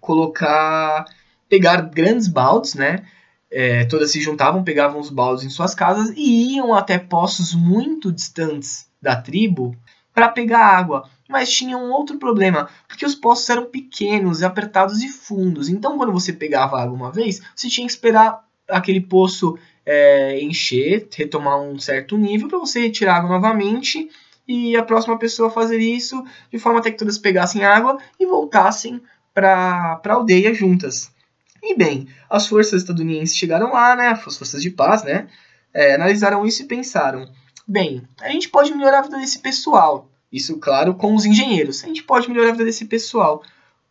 colocar 0.00 1.04
pegar 1.48 1.82
grandes 1.82 2.28
baldes, 2.28 2.74
né? 2.74 3.04
É, 3.50 3.84
todas 3.84 4.10
se 4.10 4.20
juntavam, 4.20 4.62
pegavam 4.62 5.00
os 5.00 5.10
baldes 5.10 5.44
em 5.44 5.50
suas 5.50 5.74
casas 5.74 6.12
e 6.16 6.54
iam 6.54 6.74
até 6.74 6.98
poços 6.98 7.54
muito 7.54 8.12
distantes 8.12 8.86
da 9.00 9.16
tribo 9.16 9.74
para 10.14 10.28
pegar 10.28 10.64
água. 10.64 11.08
Mas 11.28 11.50
tinha 11.50 11.76
um 11.76 11.90
outro 11.90 12.18
problema, 12.18 12.68
porque 12.86 13.04
os 13.04 13.14
poços 13.14 13.48
eram 13.50 13.66
pequenos, 13.66 14.42
apertados 14.42 15.02
e 15.02 15.08
fundos. 15.08 15.68
Então, 15.68 15.98
quando 15.98 16.12
você 16.12 16.32
pegava 16.32 16.80
água 16.80 16.94
uma 16.94 17.12
vez, 17.12 17.40
você 17.54 17.68
tinha 17.68 17.86
que 17.86 17.92
esperar 17.92 18.44
aquele 18.68 19.00
poço 19.00 19.58
é, 19.84 20.40
encher, 20.42 21.08
retomar 21.14 21.60
um 21.60 21.78
certo 21.78 22.16
nível 22.16 22.48
para 22.48 22.58
você 22.58 22.80
retirar 22.80 23.16
água 23.16 23.30
novamente 23.30 24.08
e 24.46 24.76
a 24.76 24.82
próxima 24.82 25.18
pessoa 25.18 25.50
fazer 25.50 25.78
isso 25.78 26.24
de 26.50 26.58
forma 26.58 26.80
até 26.80 26.90
que 26.90 26.98
todas 26.98 27.18
pegassem 27.18 27.64
água 27.64 27.98
e 28.18 28.26
voltassem 28.26 29.00
para 29.32 30.00
a 30.02 30.12
aldeia 30.12 30.52
juntas. 30.52 31.10
E 31.62 31.74
bem, 31.74 32.08
as 32.30 32.46
forças 32.46 32.82
estadunidenses 32.82 33.36
chegaram 33.36 33.72
lá, 33.72 33.96
né, 33.96 34.08
as 34.08 34.36
forças 34.36 34.62
de 34.62 34.70
paz, 34.70 35.02
né, 35.02 35.28
é, 35.74 35.94
analisaram 35.94 36.44
isso 36.46 36.62
e 36.62 36.66
pensaram: 36.66 37.28
bem, 37.66 38.02
a 38.20 38.30
gente 38.30 38.48
pode 38.48 38.72
melhorar 38.74 39.00
a 39.00 39.02
vida 39.02 39.18
desse 39.18 39.40
pessoal. 39.40 40.08
Isso, 40.32 40.58
claro, 40.58 40.94
com 40.94 41.14
os 41.14 41.24
engenheiros. 41.24 41.82
A 41.84 41.86
gente 41.86 42.02
pode 42.02 42.28
melhorar 42.28 42.50
a 42.50 42.52
vida 42.52 42.64
desse 42.64 42.84
pessoal. 42.84 43.42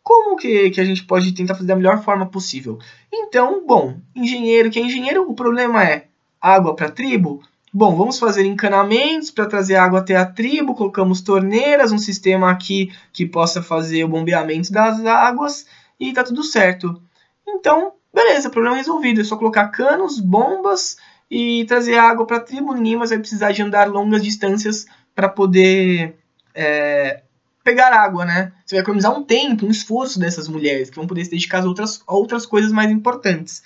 Como 0.02 0.36
que, 0.36 0.70
que 0.70 0.80
a 0.80 0.84
gente 0.84 1.04
pode 1.04 1.32
tentar 1.32 1.54
fazer 1.54 1.66
da 1.66 1.76
melhor 1.76 2.02
forma 2.02 2.26
possível? 2.26 2.78
Então, 3.12 3.66
bom, 3.66 3.98
engenheiro 4.14 4.70
que 4.70 4.78
é 4.78 4.82
engenheiro, 4.82 5.28
o 5.28 5.34
problema 5.34 5.84
é 5.84 6.06
água 6.40 6.74
para 6.74 6.86
a 6.86 6.90
tribo. 6.90 7.42
Bom, 7.72 7.94
vamos 7.94 8.18
fazer 8.18 8.46
encanamentos 8.46 9.30
para 9.30 9.46
trazer 9.46 9.76
água 9.76 9.98
até 9.98 10.16
a 10.16 10.24
tribo, 10.24 10.74
colocamos 10.74 11.20
torneiras, 11.20 11.92
um 11.92 11.98
sistema 11.98 12.50
aqui 12.50 12.90
que 13.12 13.26
possa 13.26 13.62
fazer 13.62 14.04
o 14.04 14.08
bombeamento 14.08 14.72
das 14.72 15.04
águas 15.04 15.66
e 16.00 16.12
tá 16.12 16.24
tudo 16.24 16.42
certo. 16.42 17.02
Então, 17.48 17.92
beleza, 18.12 18.50
problema 18.50 18.76
resolvido. 18.76 19.20
É 19.20 19.24
só 19.24 19.36
colocar 19.36 19.68
canos, 19.68 20.20
bombas 20.20 20.96
e 21.30 21.64
trazer 21.66 21.96
água 21.96 22.26
para 22.26 22.38
a 22.38 22.40
tribo. 22.40 22.74
Ninguém 22.74 22.96
mais 22.96 23.10
vai 23.10 23.18
precisar 23.18 23.52
de 23.52 23.62
andar 23.62 23.88
longas 23.88 24.22
distâncias 24.22 24.86
para 25.14 25.28
poder 25.28 26.16
é, 26.54 27.22
pegar 27.64 27.92
água, 27.92 28.24
né? 28.24 28.52
Você 28.64 28.76
vai 28.76 28.82
economizar 28.82 29.16
um 29.16 29.22
tempo, 29.22 29.66
um 29.66 29.70
esforço 29.70 30.18
dessas 30.18 30.48
mulheres 30.48 30.90
que 30.90 30.96
vão 30.96 31.06
poder 31.06 31.24
se 31.24 31.30
dedicar 31.30 31.62
a 31.62 31.66
outras, 31.66 32.02
a 32.06 32.14
outras 32.14 32.46
coisas 32.46 32.72
mais 32.72 32.90
importantes. 32.90 33.62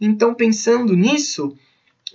Então, 0.00 0.34
pensando 0.34 0.96
nisso, 0.96 1.56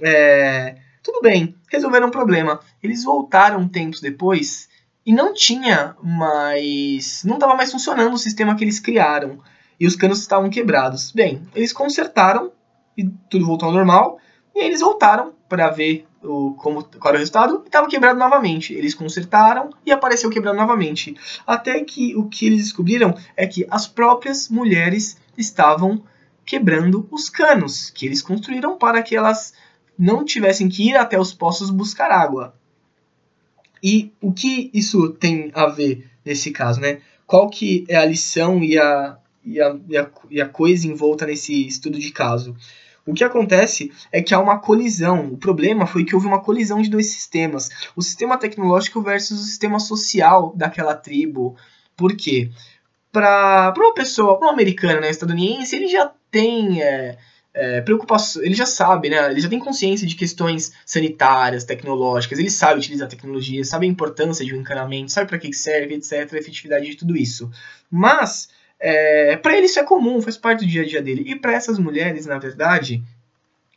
é, 0.01 0.77
tudo 1.01 1.21
bem, 1.21 1.55
resolveram 1.71 2.07
o 2.07 2.11
problema. 2.11 2.59
Eles 2.81 3.03
voltaram 3.03 3.67
tempos 3.67 3.99
depois 3.99 4.69
e 5.05 5.13
não 5.13 5.33
tinha 5.33 5.95
mais. 6.01 7.23
não 7.23 7.35
estava 7.35 7.55
mais 7.55 7.71
funcionando 7.71 8.13
o 8.13 8.17
sistema 8.17 8.55
que 8.55 8.63
eles 8.63 8.79
criaram 8.79 9.39
e 9.79 9.87
os 9.87 9.95
canos 9.95 10.19
estavam 10.19 10.49
quebrados. 10.49 11.11
Bem, 11.11 11.41
eles 11.55 11.73
consertaram 11.73 12.51
e 12.97 13.05
tudo 13.29 13.45
voltou 13.45 13.67
ao 13.67 13.73
normal. 13.73 14.19
E 14.55 14.59
aí 14.59 14.67
eles 14.67 14.81
voltaram 14.81 15.33
para 15.49 15.69
ver 15.69 16.05
o, 16.21 16.53
como, 16.53 16.83
qual 16.83 17.09
era 17.09 17.17
o 17.17 17.19
resultado 17.19 17.61
e 17.63 17.67
estava 17.67 17.87
quebrado 17.87 18.17
novamente. 18.19 18.73
Eles 18.73 18.93
consertaram 18.93 19.69
e 19.85 19.91
apareceu 19.91 20.29
quebrado 20.29 20.57
novamente. 20.57 21.15
Até 21.45 21.83
que 21.83 22.15
o 22.15 22.27
que 22.27 22.45
eles 22.45 22.63
descobriram 22.63 23.15
é 23.35 23.47
que 23.47 23.65
as 23.69 23.87
próprias 23.87 24.49
mulheres 24.49 25.17
estavam 25.37 26.03
quebrando 26.45 27.07
os 27.11 27.29
canos 27.29 27.89
que 27.89 28.05
eles 28.05 28.21
construíram 28.21 28.77
para 28.77 29.01
que 29.01 29.15
elas 29.15 29.53
não 29.97 30.25
tivessem 30.25 30.69
que 30.69 30.89
ir 30.89 30.95
até 30.95 31.19
os 31.19 31.33
poços 31.33 31.69
buscar 31.69 32.11
água. 32.11 32.55
E 33.81 34.13
o 34.21 34.31
que 34.31 34.69
isso 34.73 35.09
tem 35.09 35.51
a 35.53 35.67
ver 35.67 36.09
nesse 36.25 36.51
caso, 36.51 36.79
né? 36.79 37.01
Qual 37.25 37.49
que 37.49 37.85
é 37.87 37.95
a 37.95 38.05
lição 38.05 38.63
e 38.63 38.77
a, 38.77 39.17
e 39.45 39.61
a, 39.61 39.75
e 39.87 39.97
a, 39.97 40.09
e 40.29 40.41
a 40.41 40.47
coisa 40.47 40.87
envolta 40.87 41.25
nesse 41.25 41.67
estudo 41.67 41.99
de 41.99 42.11
caso. 42.11 42.55
O 43.05 43.13
que 43.13 43.23
acontece 43.23 43.91
é 44.11 44.21
que 44.21 44.33
há 44.33 44.39
uma 44.39 44.59
colisão. 44.59 45.27
O 45.27 45.37
problema 45.37 45.85
foi 45.85 46.05
que 46.05 46.15
houve 46.15 46.27
uma 46.27 46.41
colisão 46.41 46.81
de 46.81 46.89
dois 46.89 47.09
sistemas: 47.09 47.69
o 47.95 48.01
sistema 48.01 48.37
tecnológico 48.37 49.01
versus 49.01 49.41
o 49.41 49.43
sistema 49.43 49.79
social 49.79 50.53
daquela 50.55 50.95
tribo. 50.95 51.55
Por 51.97 52.15
quê? 52.15 52.49
Para 53.11 53.73
uma 53.77 53.93
pessoa, 53.93 54.39
para 54.39 54.47
um 54.47 54.51
americano, 54.51 55.01
né, 55.01 55.09
estadunidense, 55.09 55.75
ele 55.75 55.87
já 55.87 56.11
tem 56.31 56.81
é, 56.81 57.17
é, 57.53 57.81
preocupação, 57.81 58.41
ele 58.41 58.55
já 58.55 58.65
sabe, 58.65 59.09
né, 59.09 59.29
ele 59.29 59.39
já 59.39 59.47
tem 59.47 59.59
consciência 59.59 60.07
de 60.07 60.15
questões 60.15 60.73
sanitárias, 60.83 61.63
tecnológicas, 61.63 62.39
ele 62.39 62.49
sabe 62.49 62.79
utilizar 62.79 63.07
tecnologia, 63.07 63.63
sabe 63.63 63.85
a 63.85 63.89
importância 63.89 64.43
de 64.43 64.55
um 64.55 64.61
encanamento, 64.61 65.11
sabe 65.11 65.29
para 65.29 65.37
que 65.37 65.53
serve, 65.53 65.93
etc., 65.93 66.33
a 66.33 66.37
efetividade 66.37 66.89
de 66.89 66.95
tudo 66.95 67.15
isso. 67.15 67.51
Mas 67.91 68.49
é, 68.85 69.37
para 69.37 69.55
ele 69.55 69.67
isso 69.67 69.79
é 69.79 69.83
comum, 69.83 70.21
faz 70.21 70.35
parte 70.35 70.65
do 70.65 70.69
dia 70.69 70.81
a 70.81 70.85
dia 70.85 71.01
dele. 71.01 71.23
E 71.25 71.35
para 71.35 71.53
essas 71.53 71.79
mulheres, 71.79 72.25
na 72.25 72.37
verdade, 72.37 73.01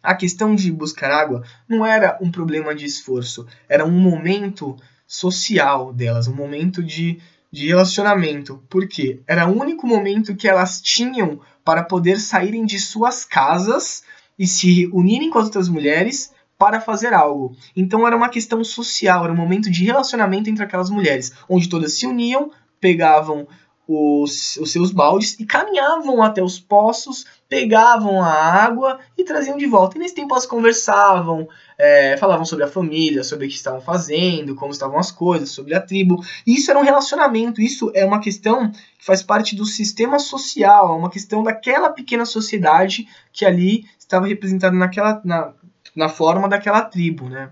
a 0.03 0.15
questão 0.15 0.55
de 0.55 0.73
buscar 0.73 1.11
água 1.11 1.45
não 1.69 1.87
era 1.87 2.19
um 2.21 2.31
problema 2.31 2.75
de 2.75 2.85
esforço, 2.85 3.47
era 3.69 3.85
um 3.85 3.91
momento 3.91 4.77
social 5.07 5.93
delas, 5.93 6.27
um 6.27 6.35
momento 6.35 6.83
de 6.83 7.21
de 7.57 7.69
relacionamento, 7.69 8.63
porque 8.69 9.21
era 9.27 9.47
o 9.47 9.59
único 9.59 9.87
momento 9.87 10.35
que 10.35 10.49
elas 10.49 10.81
tinham 10.83 11.41
para 11.65 11.83
poder 11.83 12.19
saírem 12.21 12.67
de 12.67 12.79
suas 12.79 13.25
casas 13.25 14.03
e 14.39 14.47
se 14.47 14.87
unirem 14.93 15.31
com 15.31 15.39
as 15.39 15.47
outras 15.47 15.69
mulheres 15.69 16.33
para 16.59 16.81
fazer 16.81 17.15
algo. 17.15 17.57
Então 17.75 18.07
era 18.07 18.17
uma 18.17 18.29
questão 18.29 18.63
social, 18.63 19.25
era 19.25 19.33
um 19.33 19.37
momento 19.37 19.71
de 19.71 19.85
relacionamento 19.85 20.51
entre 20.51 20.65
aquelas 20.65 20.91
mulheres, 20.91 21.33
onde 21.49 21.69
todas 21.69 21.95
se 21.95 22.07
uniam, 22.07 22.51
pegavam 22.81 23.47
os, 23.89 24.57
os 24.57 24.73
seus 24.73 24.91
baldes 24.91 25.39
e 25.39 25.47
caminhavam 25.47 26.23
até 26.23 26.43
os 26.43 26.59
poços, 26.59 27.25
pegavam 27.49 28.21
a 28.21 28.33
água 28.33 28.99
e 29.17 29.23
traziam 29.23 29.57
de 29.57 29.67
volta. 29.67 29.97
E 29.97 30.01
nesse 30.01 30.15
tempo 30.15 30.35
elas 30.35 30.47
conversavam, 30.47 31.49
é, 31.79 32.17
falavam 32.17 32.45
sobre 32.45 32.65
a 32.65 32.69
família, 32.69 33.23
sobre 33.23 33.47
o 33.47 33.49
que 33.49 33.55
estavam 33.55 33.81
fazendo, 33.81 34.57
como 34.57 34.73
estavam 34.73 34.99
as 34.99 35.13
coisas, 35.13 35.51
sobre 35.51 35.75
a 35.75 35.81
tribo. 35.81 36.23
E 36.47 36.57
isso 36.57 36.71
era 36.71 36.81
um 36.81 36.85
relacionamento, 36.85 37.61
isso 37.61 37.93
é 37.95 38.05
uma 38.05 38.21
questão 38.21 38.71
que 38.71 39.05
faz 39.05 39.23
parte 39.23 39.55
do 39.55 39.65
sistema 39.65 40.19
social, 40.19 40.95
é 40.95 40.99
uma 40.99 41.11
questão 41.11 41.43
daquela 41.43 41.91
pequena 41.91 42.25
sociedade 42.25 43.07
que 43.33 43.45
ali 43.45 43.85
estava 43.99 44.27
representada 44.27 44.75
naquela, 44.75 45.21
na, 45.25 45.53
na 45.95 46.09
forma 46.09 46.49
daquela 46.49 46.83
tribo, 46.83 47.29
né? 47.29 47.51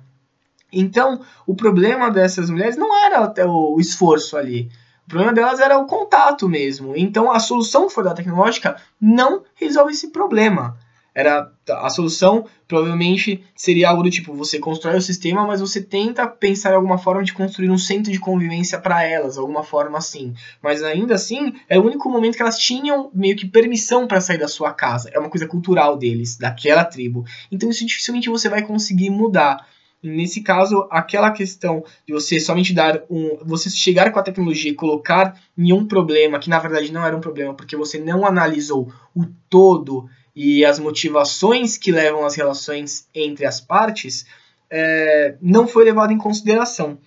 Então, 0.72 1.20
o 1.46 1.54
problema 1.54 2.10
dessas 2.10 2.50
mulheres 2.50 2.76
não 2.76 2.92
era 3.06 3.20
até 3.20 3.46
o 3.46 3.78
esforço 3.78 4.36
ali. 4.36 4.68
O 5.06 5.10
problema 5.10 5.32
delas 5.32 5.60
era 5.60 5.78
o 5.78 5.86
contato 5.86 6.48
mesmo. 6.48 6.96
Então 6.96 7.30
a 7.30 7.38
solução 7.38 7.86
que 7.86 7.94
foi 7.94 8.04
da 8.04 8.14
tecnológica 8.14 8.76
não 9.00 9.42
resolve 9.54 9.92
esse 9.92 10.08
problema. 10.08 10.78
Era 11.14 11.48
a 11.70 11.88
solução 11.90 12.44
provavelmente 12.66 13.44
seria 13.54 13.88
algo 13.88 14.02
do 14.02 14.10
tipo 14.10 14.34
você 14.34 14.58
constrói 14.58 14.96
o 14.96 15.02
sistema, 15.02 15.46
mas 15.46 15.60
você 15.60 15.80
tenta 15.80 16.26
pensar 16.26 16.72
em 16.72 16.74
alguma 16.74 16.98
forma 16.98 17.22
de 17.22 17.32
construir 17.32 17.70
um 17.70 17.78
centro 17.78 18.10
de 18.10 18.18
convivência 18.18 18.80
para 18.80 19.04
elas, 19.04 19.38
alguma 19.38 19.62
forma 19.62 19.96
assim. 19.96 20.34
Mas 20.60 20.82
ainda 20.82 21.14
assim, 21.14 21.54
é 21.68 21.78
o 21.78 21.84
único 21.84 22.10
momento 22.10 22.34
que 22.34 22.42
elas 22.42 22.58
tinham 22.58 23.10
meio 23.14 23.36
que 23.36 23.46
permissão 23.46 24.08
para 24.08 24.20
sair 24.20 24.38
da 24.38 24.48
sua 24.48 24.72
casa. 24.72 25.08
É 25.12 25.18
uma 25.18 25.30
coisa 25.30 25.46
cultural 25.46 25.96
deles, 25.96 26.36
daquela 26.36 26.84
tribo. 26.84 27.24
Então 27.52 27.70
isso 27.70 27.86
dificilmente 27.86 28.28
você 28.28 28.48
vai 28.48 28.62
conseguir 28.62 29.10
mudar. 29.10 29.64
Nesse 30.04 30.42
caso, 30.42 30.86
aquela 30.90 31.30
questão 31.30 31.82
de 32.06 32.12
você 32.12 32.38
somente 32.38 32.74
dar 32.74 33.02
um. 33.08 33.38
Você 33.46 33.70
chegar 33.70 34.12
com 34.12 34.18
a 34.18 34.22
tecnologia 34.22 34.70
e 34.70 34.74
colocar 34.74 35.40
em 35.56 35.72
um 35.72 35.86
problema 35.86 36.38
que 36.38 36.50
na 36.50 36.58
verdade 36.58 36.92
não 36.92 37.02
era 37.04 37.16
um 37.16 37.22
problema, 37.22 37.54
porque 37.54 37.74
você 37.74 37.98
não 37.98 38.26
analisou 38.26 38.92
o 39.16 39.24
todo 39.48 40.06
e 40.36 40.62
as 40.62 40.78
motivações 40.78 41.78
que 41.78 41.90
levam 41.90 42.26
as 42.26 42.34
relações 42.34 43.08
entre 43.14 43.46
as 43.46 43.62
partes, 43.62 44.26
é, 44.68 45.36
não 45.40 45.66
foi 45.66 45.84
levado 45.84 46.12
em 46.12 46.18
consideração. 46.18 46.98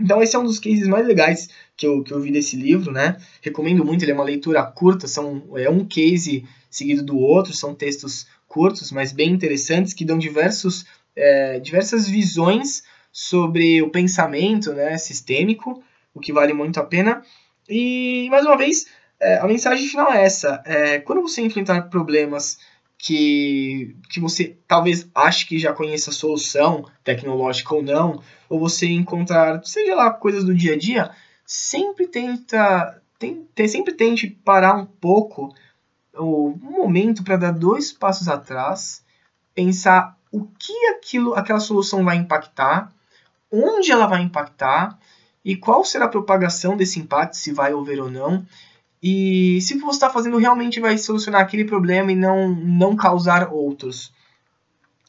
Então, 0.00 0.22
esse 0.22 0.34
é 0.34 0.38
um 0.38 0.44
dos 0.44 0.58
cases 0.58 0.88
mais 0.88 1.06
legais 1.06 1.48
que 1.76 1.86
eu, 1.86 2.02
que 2.02 2.12
eu 2.12 2.20
vi 2.20 2.32
desse 2.32 2.56
livro, 2.56 2.90
né? 2.90 3.16
Recomendo 3.42 3.84
muito, 3.84 4.02
ele 4.02 4.12
é 4.12 4.14
uma 4.14 4.24
leitura 4.24 4.62
curta, 4.62 5.06
são, 5.06 5.42
é 5.56 5.68
um 5.68 5.84
case 5.84 6.44
seguido 6.70 7.02
do 7.02 7.18
outro, 7.18 7.52
são 7.52 7.74
textos 7.74 8.26
curtos, 8.48 8.90
mas 8.90 9.12
bem 9.12 9.30
interessantes, 9.30 9.92
que 9.92 10.04
dão 10.04 10.16
diversos 10.16 10.86
é, 11.16 11.58
diversas 11.60 12.08
visões 12.08 12.82
sobre 13.12 13.80
o 13.82 13.90
pensamento 13.90 14.72
né, 14.72 14.98
sistêmico, 14.98 15.82
o 16.12 16.20
que 16.20 16.32
vale 16.32 16.52
muito 16.52 16.80
a 16.80 16.84
pena. 16.84 17.22
E, 17.68 18.28
mais 18.30 18.44
uma 18.44 18.56
vez, 18.56 18.86
é, 19.20 19.38
a 19.38 19.46
mensagem 19.46 19.86
final 19.88 20.12
é 20.12 20.24
essa. 20.24 20.62
É, 20.66 20.98
quando 20.98 21.22
você 21.22 21.40
enfrentar 21.40 21.82
problemas 21.88 22.58
que, 22.98 23.96
que 24.08 24.18
você 24.18 24.56
talvez 24.66 25.08
ache 25.14 25.46
que 25.46 25.58
já 25.58 25.72
conheça 25.72 26.10
a 26.10 26.12
solução, 26.12 26.88
tecnológica 27.02 27.74
ou 27.74 27.82
não, 27.82 28.22
ou 28.48 28.58
você 28.58 28.86
encontrar, 28.86 29.62
seja 29.64 29.94
lá, 29.94 30.10
coisas 30.10 30.42
do 30.42 30.54
dia 30.54 30.74
a 30.74 30.78
dia, 30.78 31.10
sempre 31.44 32.06
tenta, 32.06 33.02
tem, 33.18 33.46
sempre 33.68 33.92
tente 33.92 34.28
parar 34.28 34.74
um 34.74 34.86
pouco, 34.86 35.54
um 36.18 36.56
momento 36.58 37.22
para 37.22 37.36
dar 37.36 37.50
dois 37.50 37.92
passos 37.92 38.28
atrás, 38.28 39.04
pensar 39.54 40.18
o 40.34 40.48
que 40.58 40.86
aquilo, 40.86 41.34
aquela 41.34 41.60
solução 41.60 42.04
vai 42.04 42.16
impactar, 42.16 42.92
onde 43.52 43.92
ela 43.92 44.08
vai 44.08 44.20
impactar 44.20 44.98
e 45.44 45.54
qual 45.54 45.84
será 45.84 46.06
a 46.06 46.08
propagação 46.08 46.76
desse 46.76 46.98
impacto, 46.98 47.36
se 47.36 47.52
vai 47.52 47.72
haver 47.72 48.00
ou 48.00 48.10
não, 48.10 48.44
e 49.00 49.60
se 49.60 49.74
o 49.74 49.78
que 49.78 49.84
você 49.84 49.98
está 49.98 50.10
fazendo 50.10 50.36
realmente 50.38 50.80
vai 50.80 50.98
solucionar 50.98 51.40
aquele 51.40 51.64
problema 51.64 52.10
e 52.10 52.16
não, 52.16 52.48
não 52.48 52.96
causar 52.96 53.52
outros. 53.52 54.12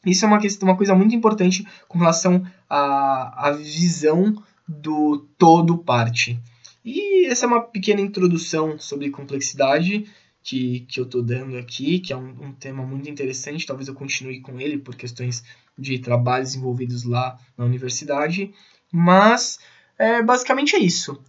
Isso 0.04 0.24
é 0.24 0.28
uma, 0.28 0.38
questão, 0.38 0.68
uma 0.68 0.76
coisa 0.76 0.94
muito 0.94 1.14
importante 1.16 1.66
com 1.88 1.98
relação 1.98 2.46
à, 2.70 3.48
à 3.48 3.50
visão 3.50 4.40
do 4.68 5.26
todo 5.36 5.78
parte. 5.78 6.38
E 6.84 7.26
essa 7.26 7.46
é 7.46 7.48
uma 7.48 7.62
pequena 7.62 8.00
introdução 8.00 8.78
sobre 8.78 9.10
complexidade 9.10 10.06
que, 10.46 10.86
que 10.88 11.00
eu 11.00 11.04
estou 11.04 11.22
dando 11.22 11.58
aqui, 11.58 11.98
que 11.98 12.12
é 12.12 12.16
um, 12.16 12.28
um, 12.40 12.52
tema 12.52 12.86
muito 12.86 13.10
interessante. 13.10 13.66
Talvez 13.66 13.88
eu 13.88 13.94
continue 13.94 14.40
com 14.40 14.60
ele 14.60 14.78
por 14.78 14.94
questões 14.94 15.42
de 15.76 15.98
trabalhos 15.98 16.54
envolvidos 16.54 17.02
lá 17.02 17.36
na 17.58 17.64
universidade. 17.64 18.54
Mas 18.92 19.58
é, 19.98 20.22
basicamente 20.22 20.76
é 20.76 20.78
isso. 20.78 21.20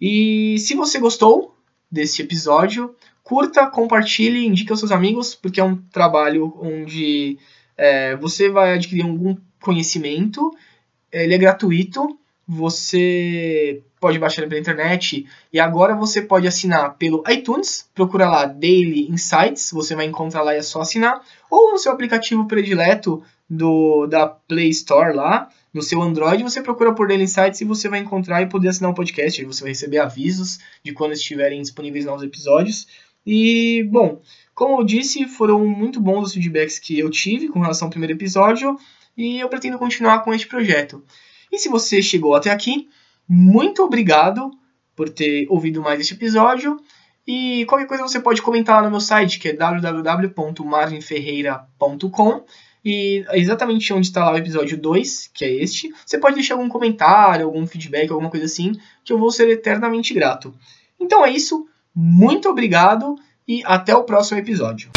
E 0.00 0.58
se 0.58 0.74
você 0.74 0.98
gostou 0.98 1.54
desse 1.92 2.22
episódio, 2.22 2.96
curta, 3.22 3.66
compartilhe, 3.66 4.46
indique 4.46 4.70
aos 4.70 4.80
seus 4.80 4.90
amigos, 4.90 5.34
porque 5.34 5.60
é 5.60 5.64
um 5.64 5.76
trabalho 5.76 6.56
onde 6.58 7.38
é, 7.76 8.16
você 8.16 8.48
vai 8.48 8.72
adquirir 8.72 9.02
algum 9.02 9.36
conhecimento. 9.60 10.50
Ele 11.12 11.34
é 11.34 11.38
gratuito 11.38 12.18
você 12.46 13.82
pode 14.00 14.18
baixar 14.18 14.46
pela 14.46 14.60
internet 14.60 15.26
e 15.52 15.58
agora 15.58 15.96
você 15.96 16.22
pode 16.22 16.46
assinar 16.46 16.96
pelo 16.96 17.24
iTunes, 17.28 17.88
procura 17.94 18.28
lá 18.28 18.46
Daily 18.46 19.08
Insights, 19.10 19.72
você 19.72 19.96
vai 19.96 20.06
encontrar 20.06 20.42
lá 20.42 20.54
e 20.54 20.58
é 20.58 20.62
só 20.62 20.80
assinar, 20.80 21.20
ou 21.50 21.72
no 21.72 21.78
seu 21.78 21.90
aplicativo 21.90 22.46
predileto 22.46 23.22
do 23.50 24.06
da 24.06 24.26
Play 24.26 24.68
Store 24.68 25.14
lá, 25.14 25.48
no 25.74 25.82
seu 25.82 26.00
Android, 26.00 26.42
você 26.42 26.62
procura 26.62 26.94
por 26.94 27.08
Daily 27.08 27.24
Insights 27.24 27.60
e 27.60 27.64
você 27.64 27.88
vai 27.88 27.98
encontrar 27.98 28.42
e 28.42 28.46
poder 28.46 28.68
assinar 28.68 28.90
o 28.90 28.92
um 28.92 28.96
podcast, 28.96 29.44
você 29.44 29.62
vai 29.62 29.72
receber 29.72 29.98
avisos 29.98 30.58
de 30.84 30.92
quando 30.92 31.12
estiverem 31.12 31.60
disponíveis 31.60 32.04
novos 32.04 32.22
episódios. 32.22 32.86
E, 33.26 33.82
bom, 33.90 34.22
como 34.54 34.80
eu 34.80 34.84
disse, 34.84 35.26
foram 35.26 35.66
muito 35.66 36.00
bons 36.00 36.28
os 36.28 36.34
feedbacks 36.34 36.78
que 36.78 36.98
eu 36.98 37.10
tive 37.10 37.48
com 37.48 37.58
relação 37.60 37.86
ao 37.86 37.90
primeiro 37.90 38.14
episódio 38.14 38.78
e 39.16 39.40
eu 39.40 39.48
pretendo 39.48 39.78
continuar 39.78 40.20
com 40.20 40.32
este 40.32 40.46
projeto. 40.46 41.02
E 41.56 41.58
se 41.58 41.68
você 41.70 42.02
chegou 42.02 42.34
até 42.34 42.50
aqui, 42.50 42.90
muito 43.26 43.82
obrigado 43.82 44.50
por 44.94 45.08
ter 45.08 45.46
ouvido 45.48 45.80
mais 45.80 45.98
este 45.98 46.12
episódio. 46.12 46.78
E 47.26 47.64
qualquer 47.64 47.86
coisa 47.86 48.02
você 48.02 48.20
pode 48.20 48.42
comentar 48.42 48.76
lá 48.76 48.82
no 48.82 48.90
meu 48.90 49.00
site, 49.00 49.38
que 49.38 49.48
é 49.48 49.54
www.marvinferreira.com. 49.54 52.44
E 52.84 53.24
exatamente 53.32 53.90
onde 53.94 54.06
está 54.06 54.26
lá 54.26 54.32
o 54.32 54.36
episódio 54.36 54.76
2, 54.76 55.30
que 55.32 55.46
é 55.46 55.50
este, 55.50 55.90
você 56.04 56.18
pode 56.18 56.34
deixar 56.34 56.56
algum 56.56 56.68
comentário, 56.68 57.46
algum 57.46 57.66
feedback, 57.66 58.10
alguma 58.10 58.28
coisa 58.28 58.44
assim, 58.44 58.78
que 59.02 59.10
eu 59.10 59.18
vou 59.18 59.30
ser 59.30 59.48
eternamente 59.48 60.12
grato. 60.12 60.54
Então 61.00 61.24
é 61.24 61.30
isso, 61.30 61.66
muito 61.94 62.50
obrigado 62.50 63.16
e 63.48 63.62
até 63.64 63.96
o 63.96 64.04
próximo 64.04 64.38
episódio. 64.38 64.90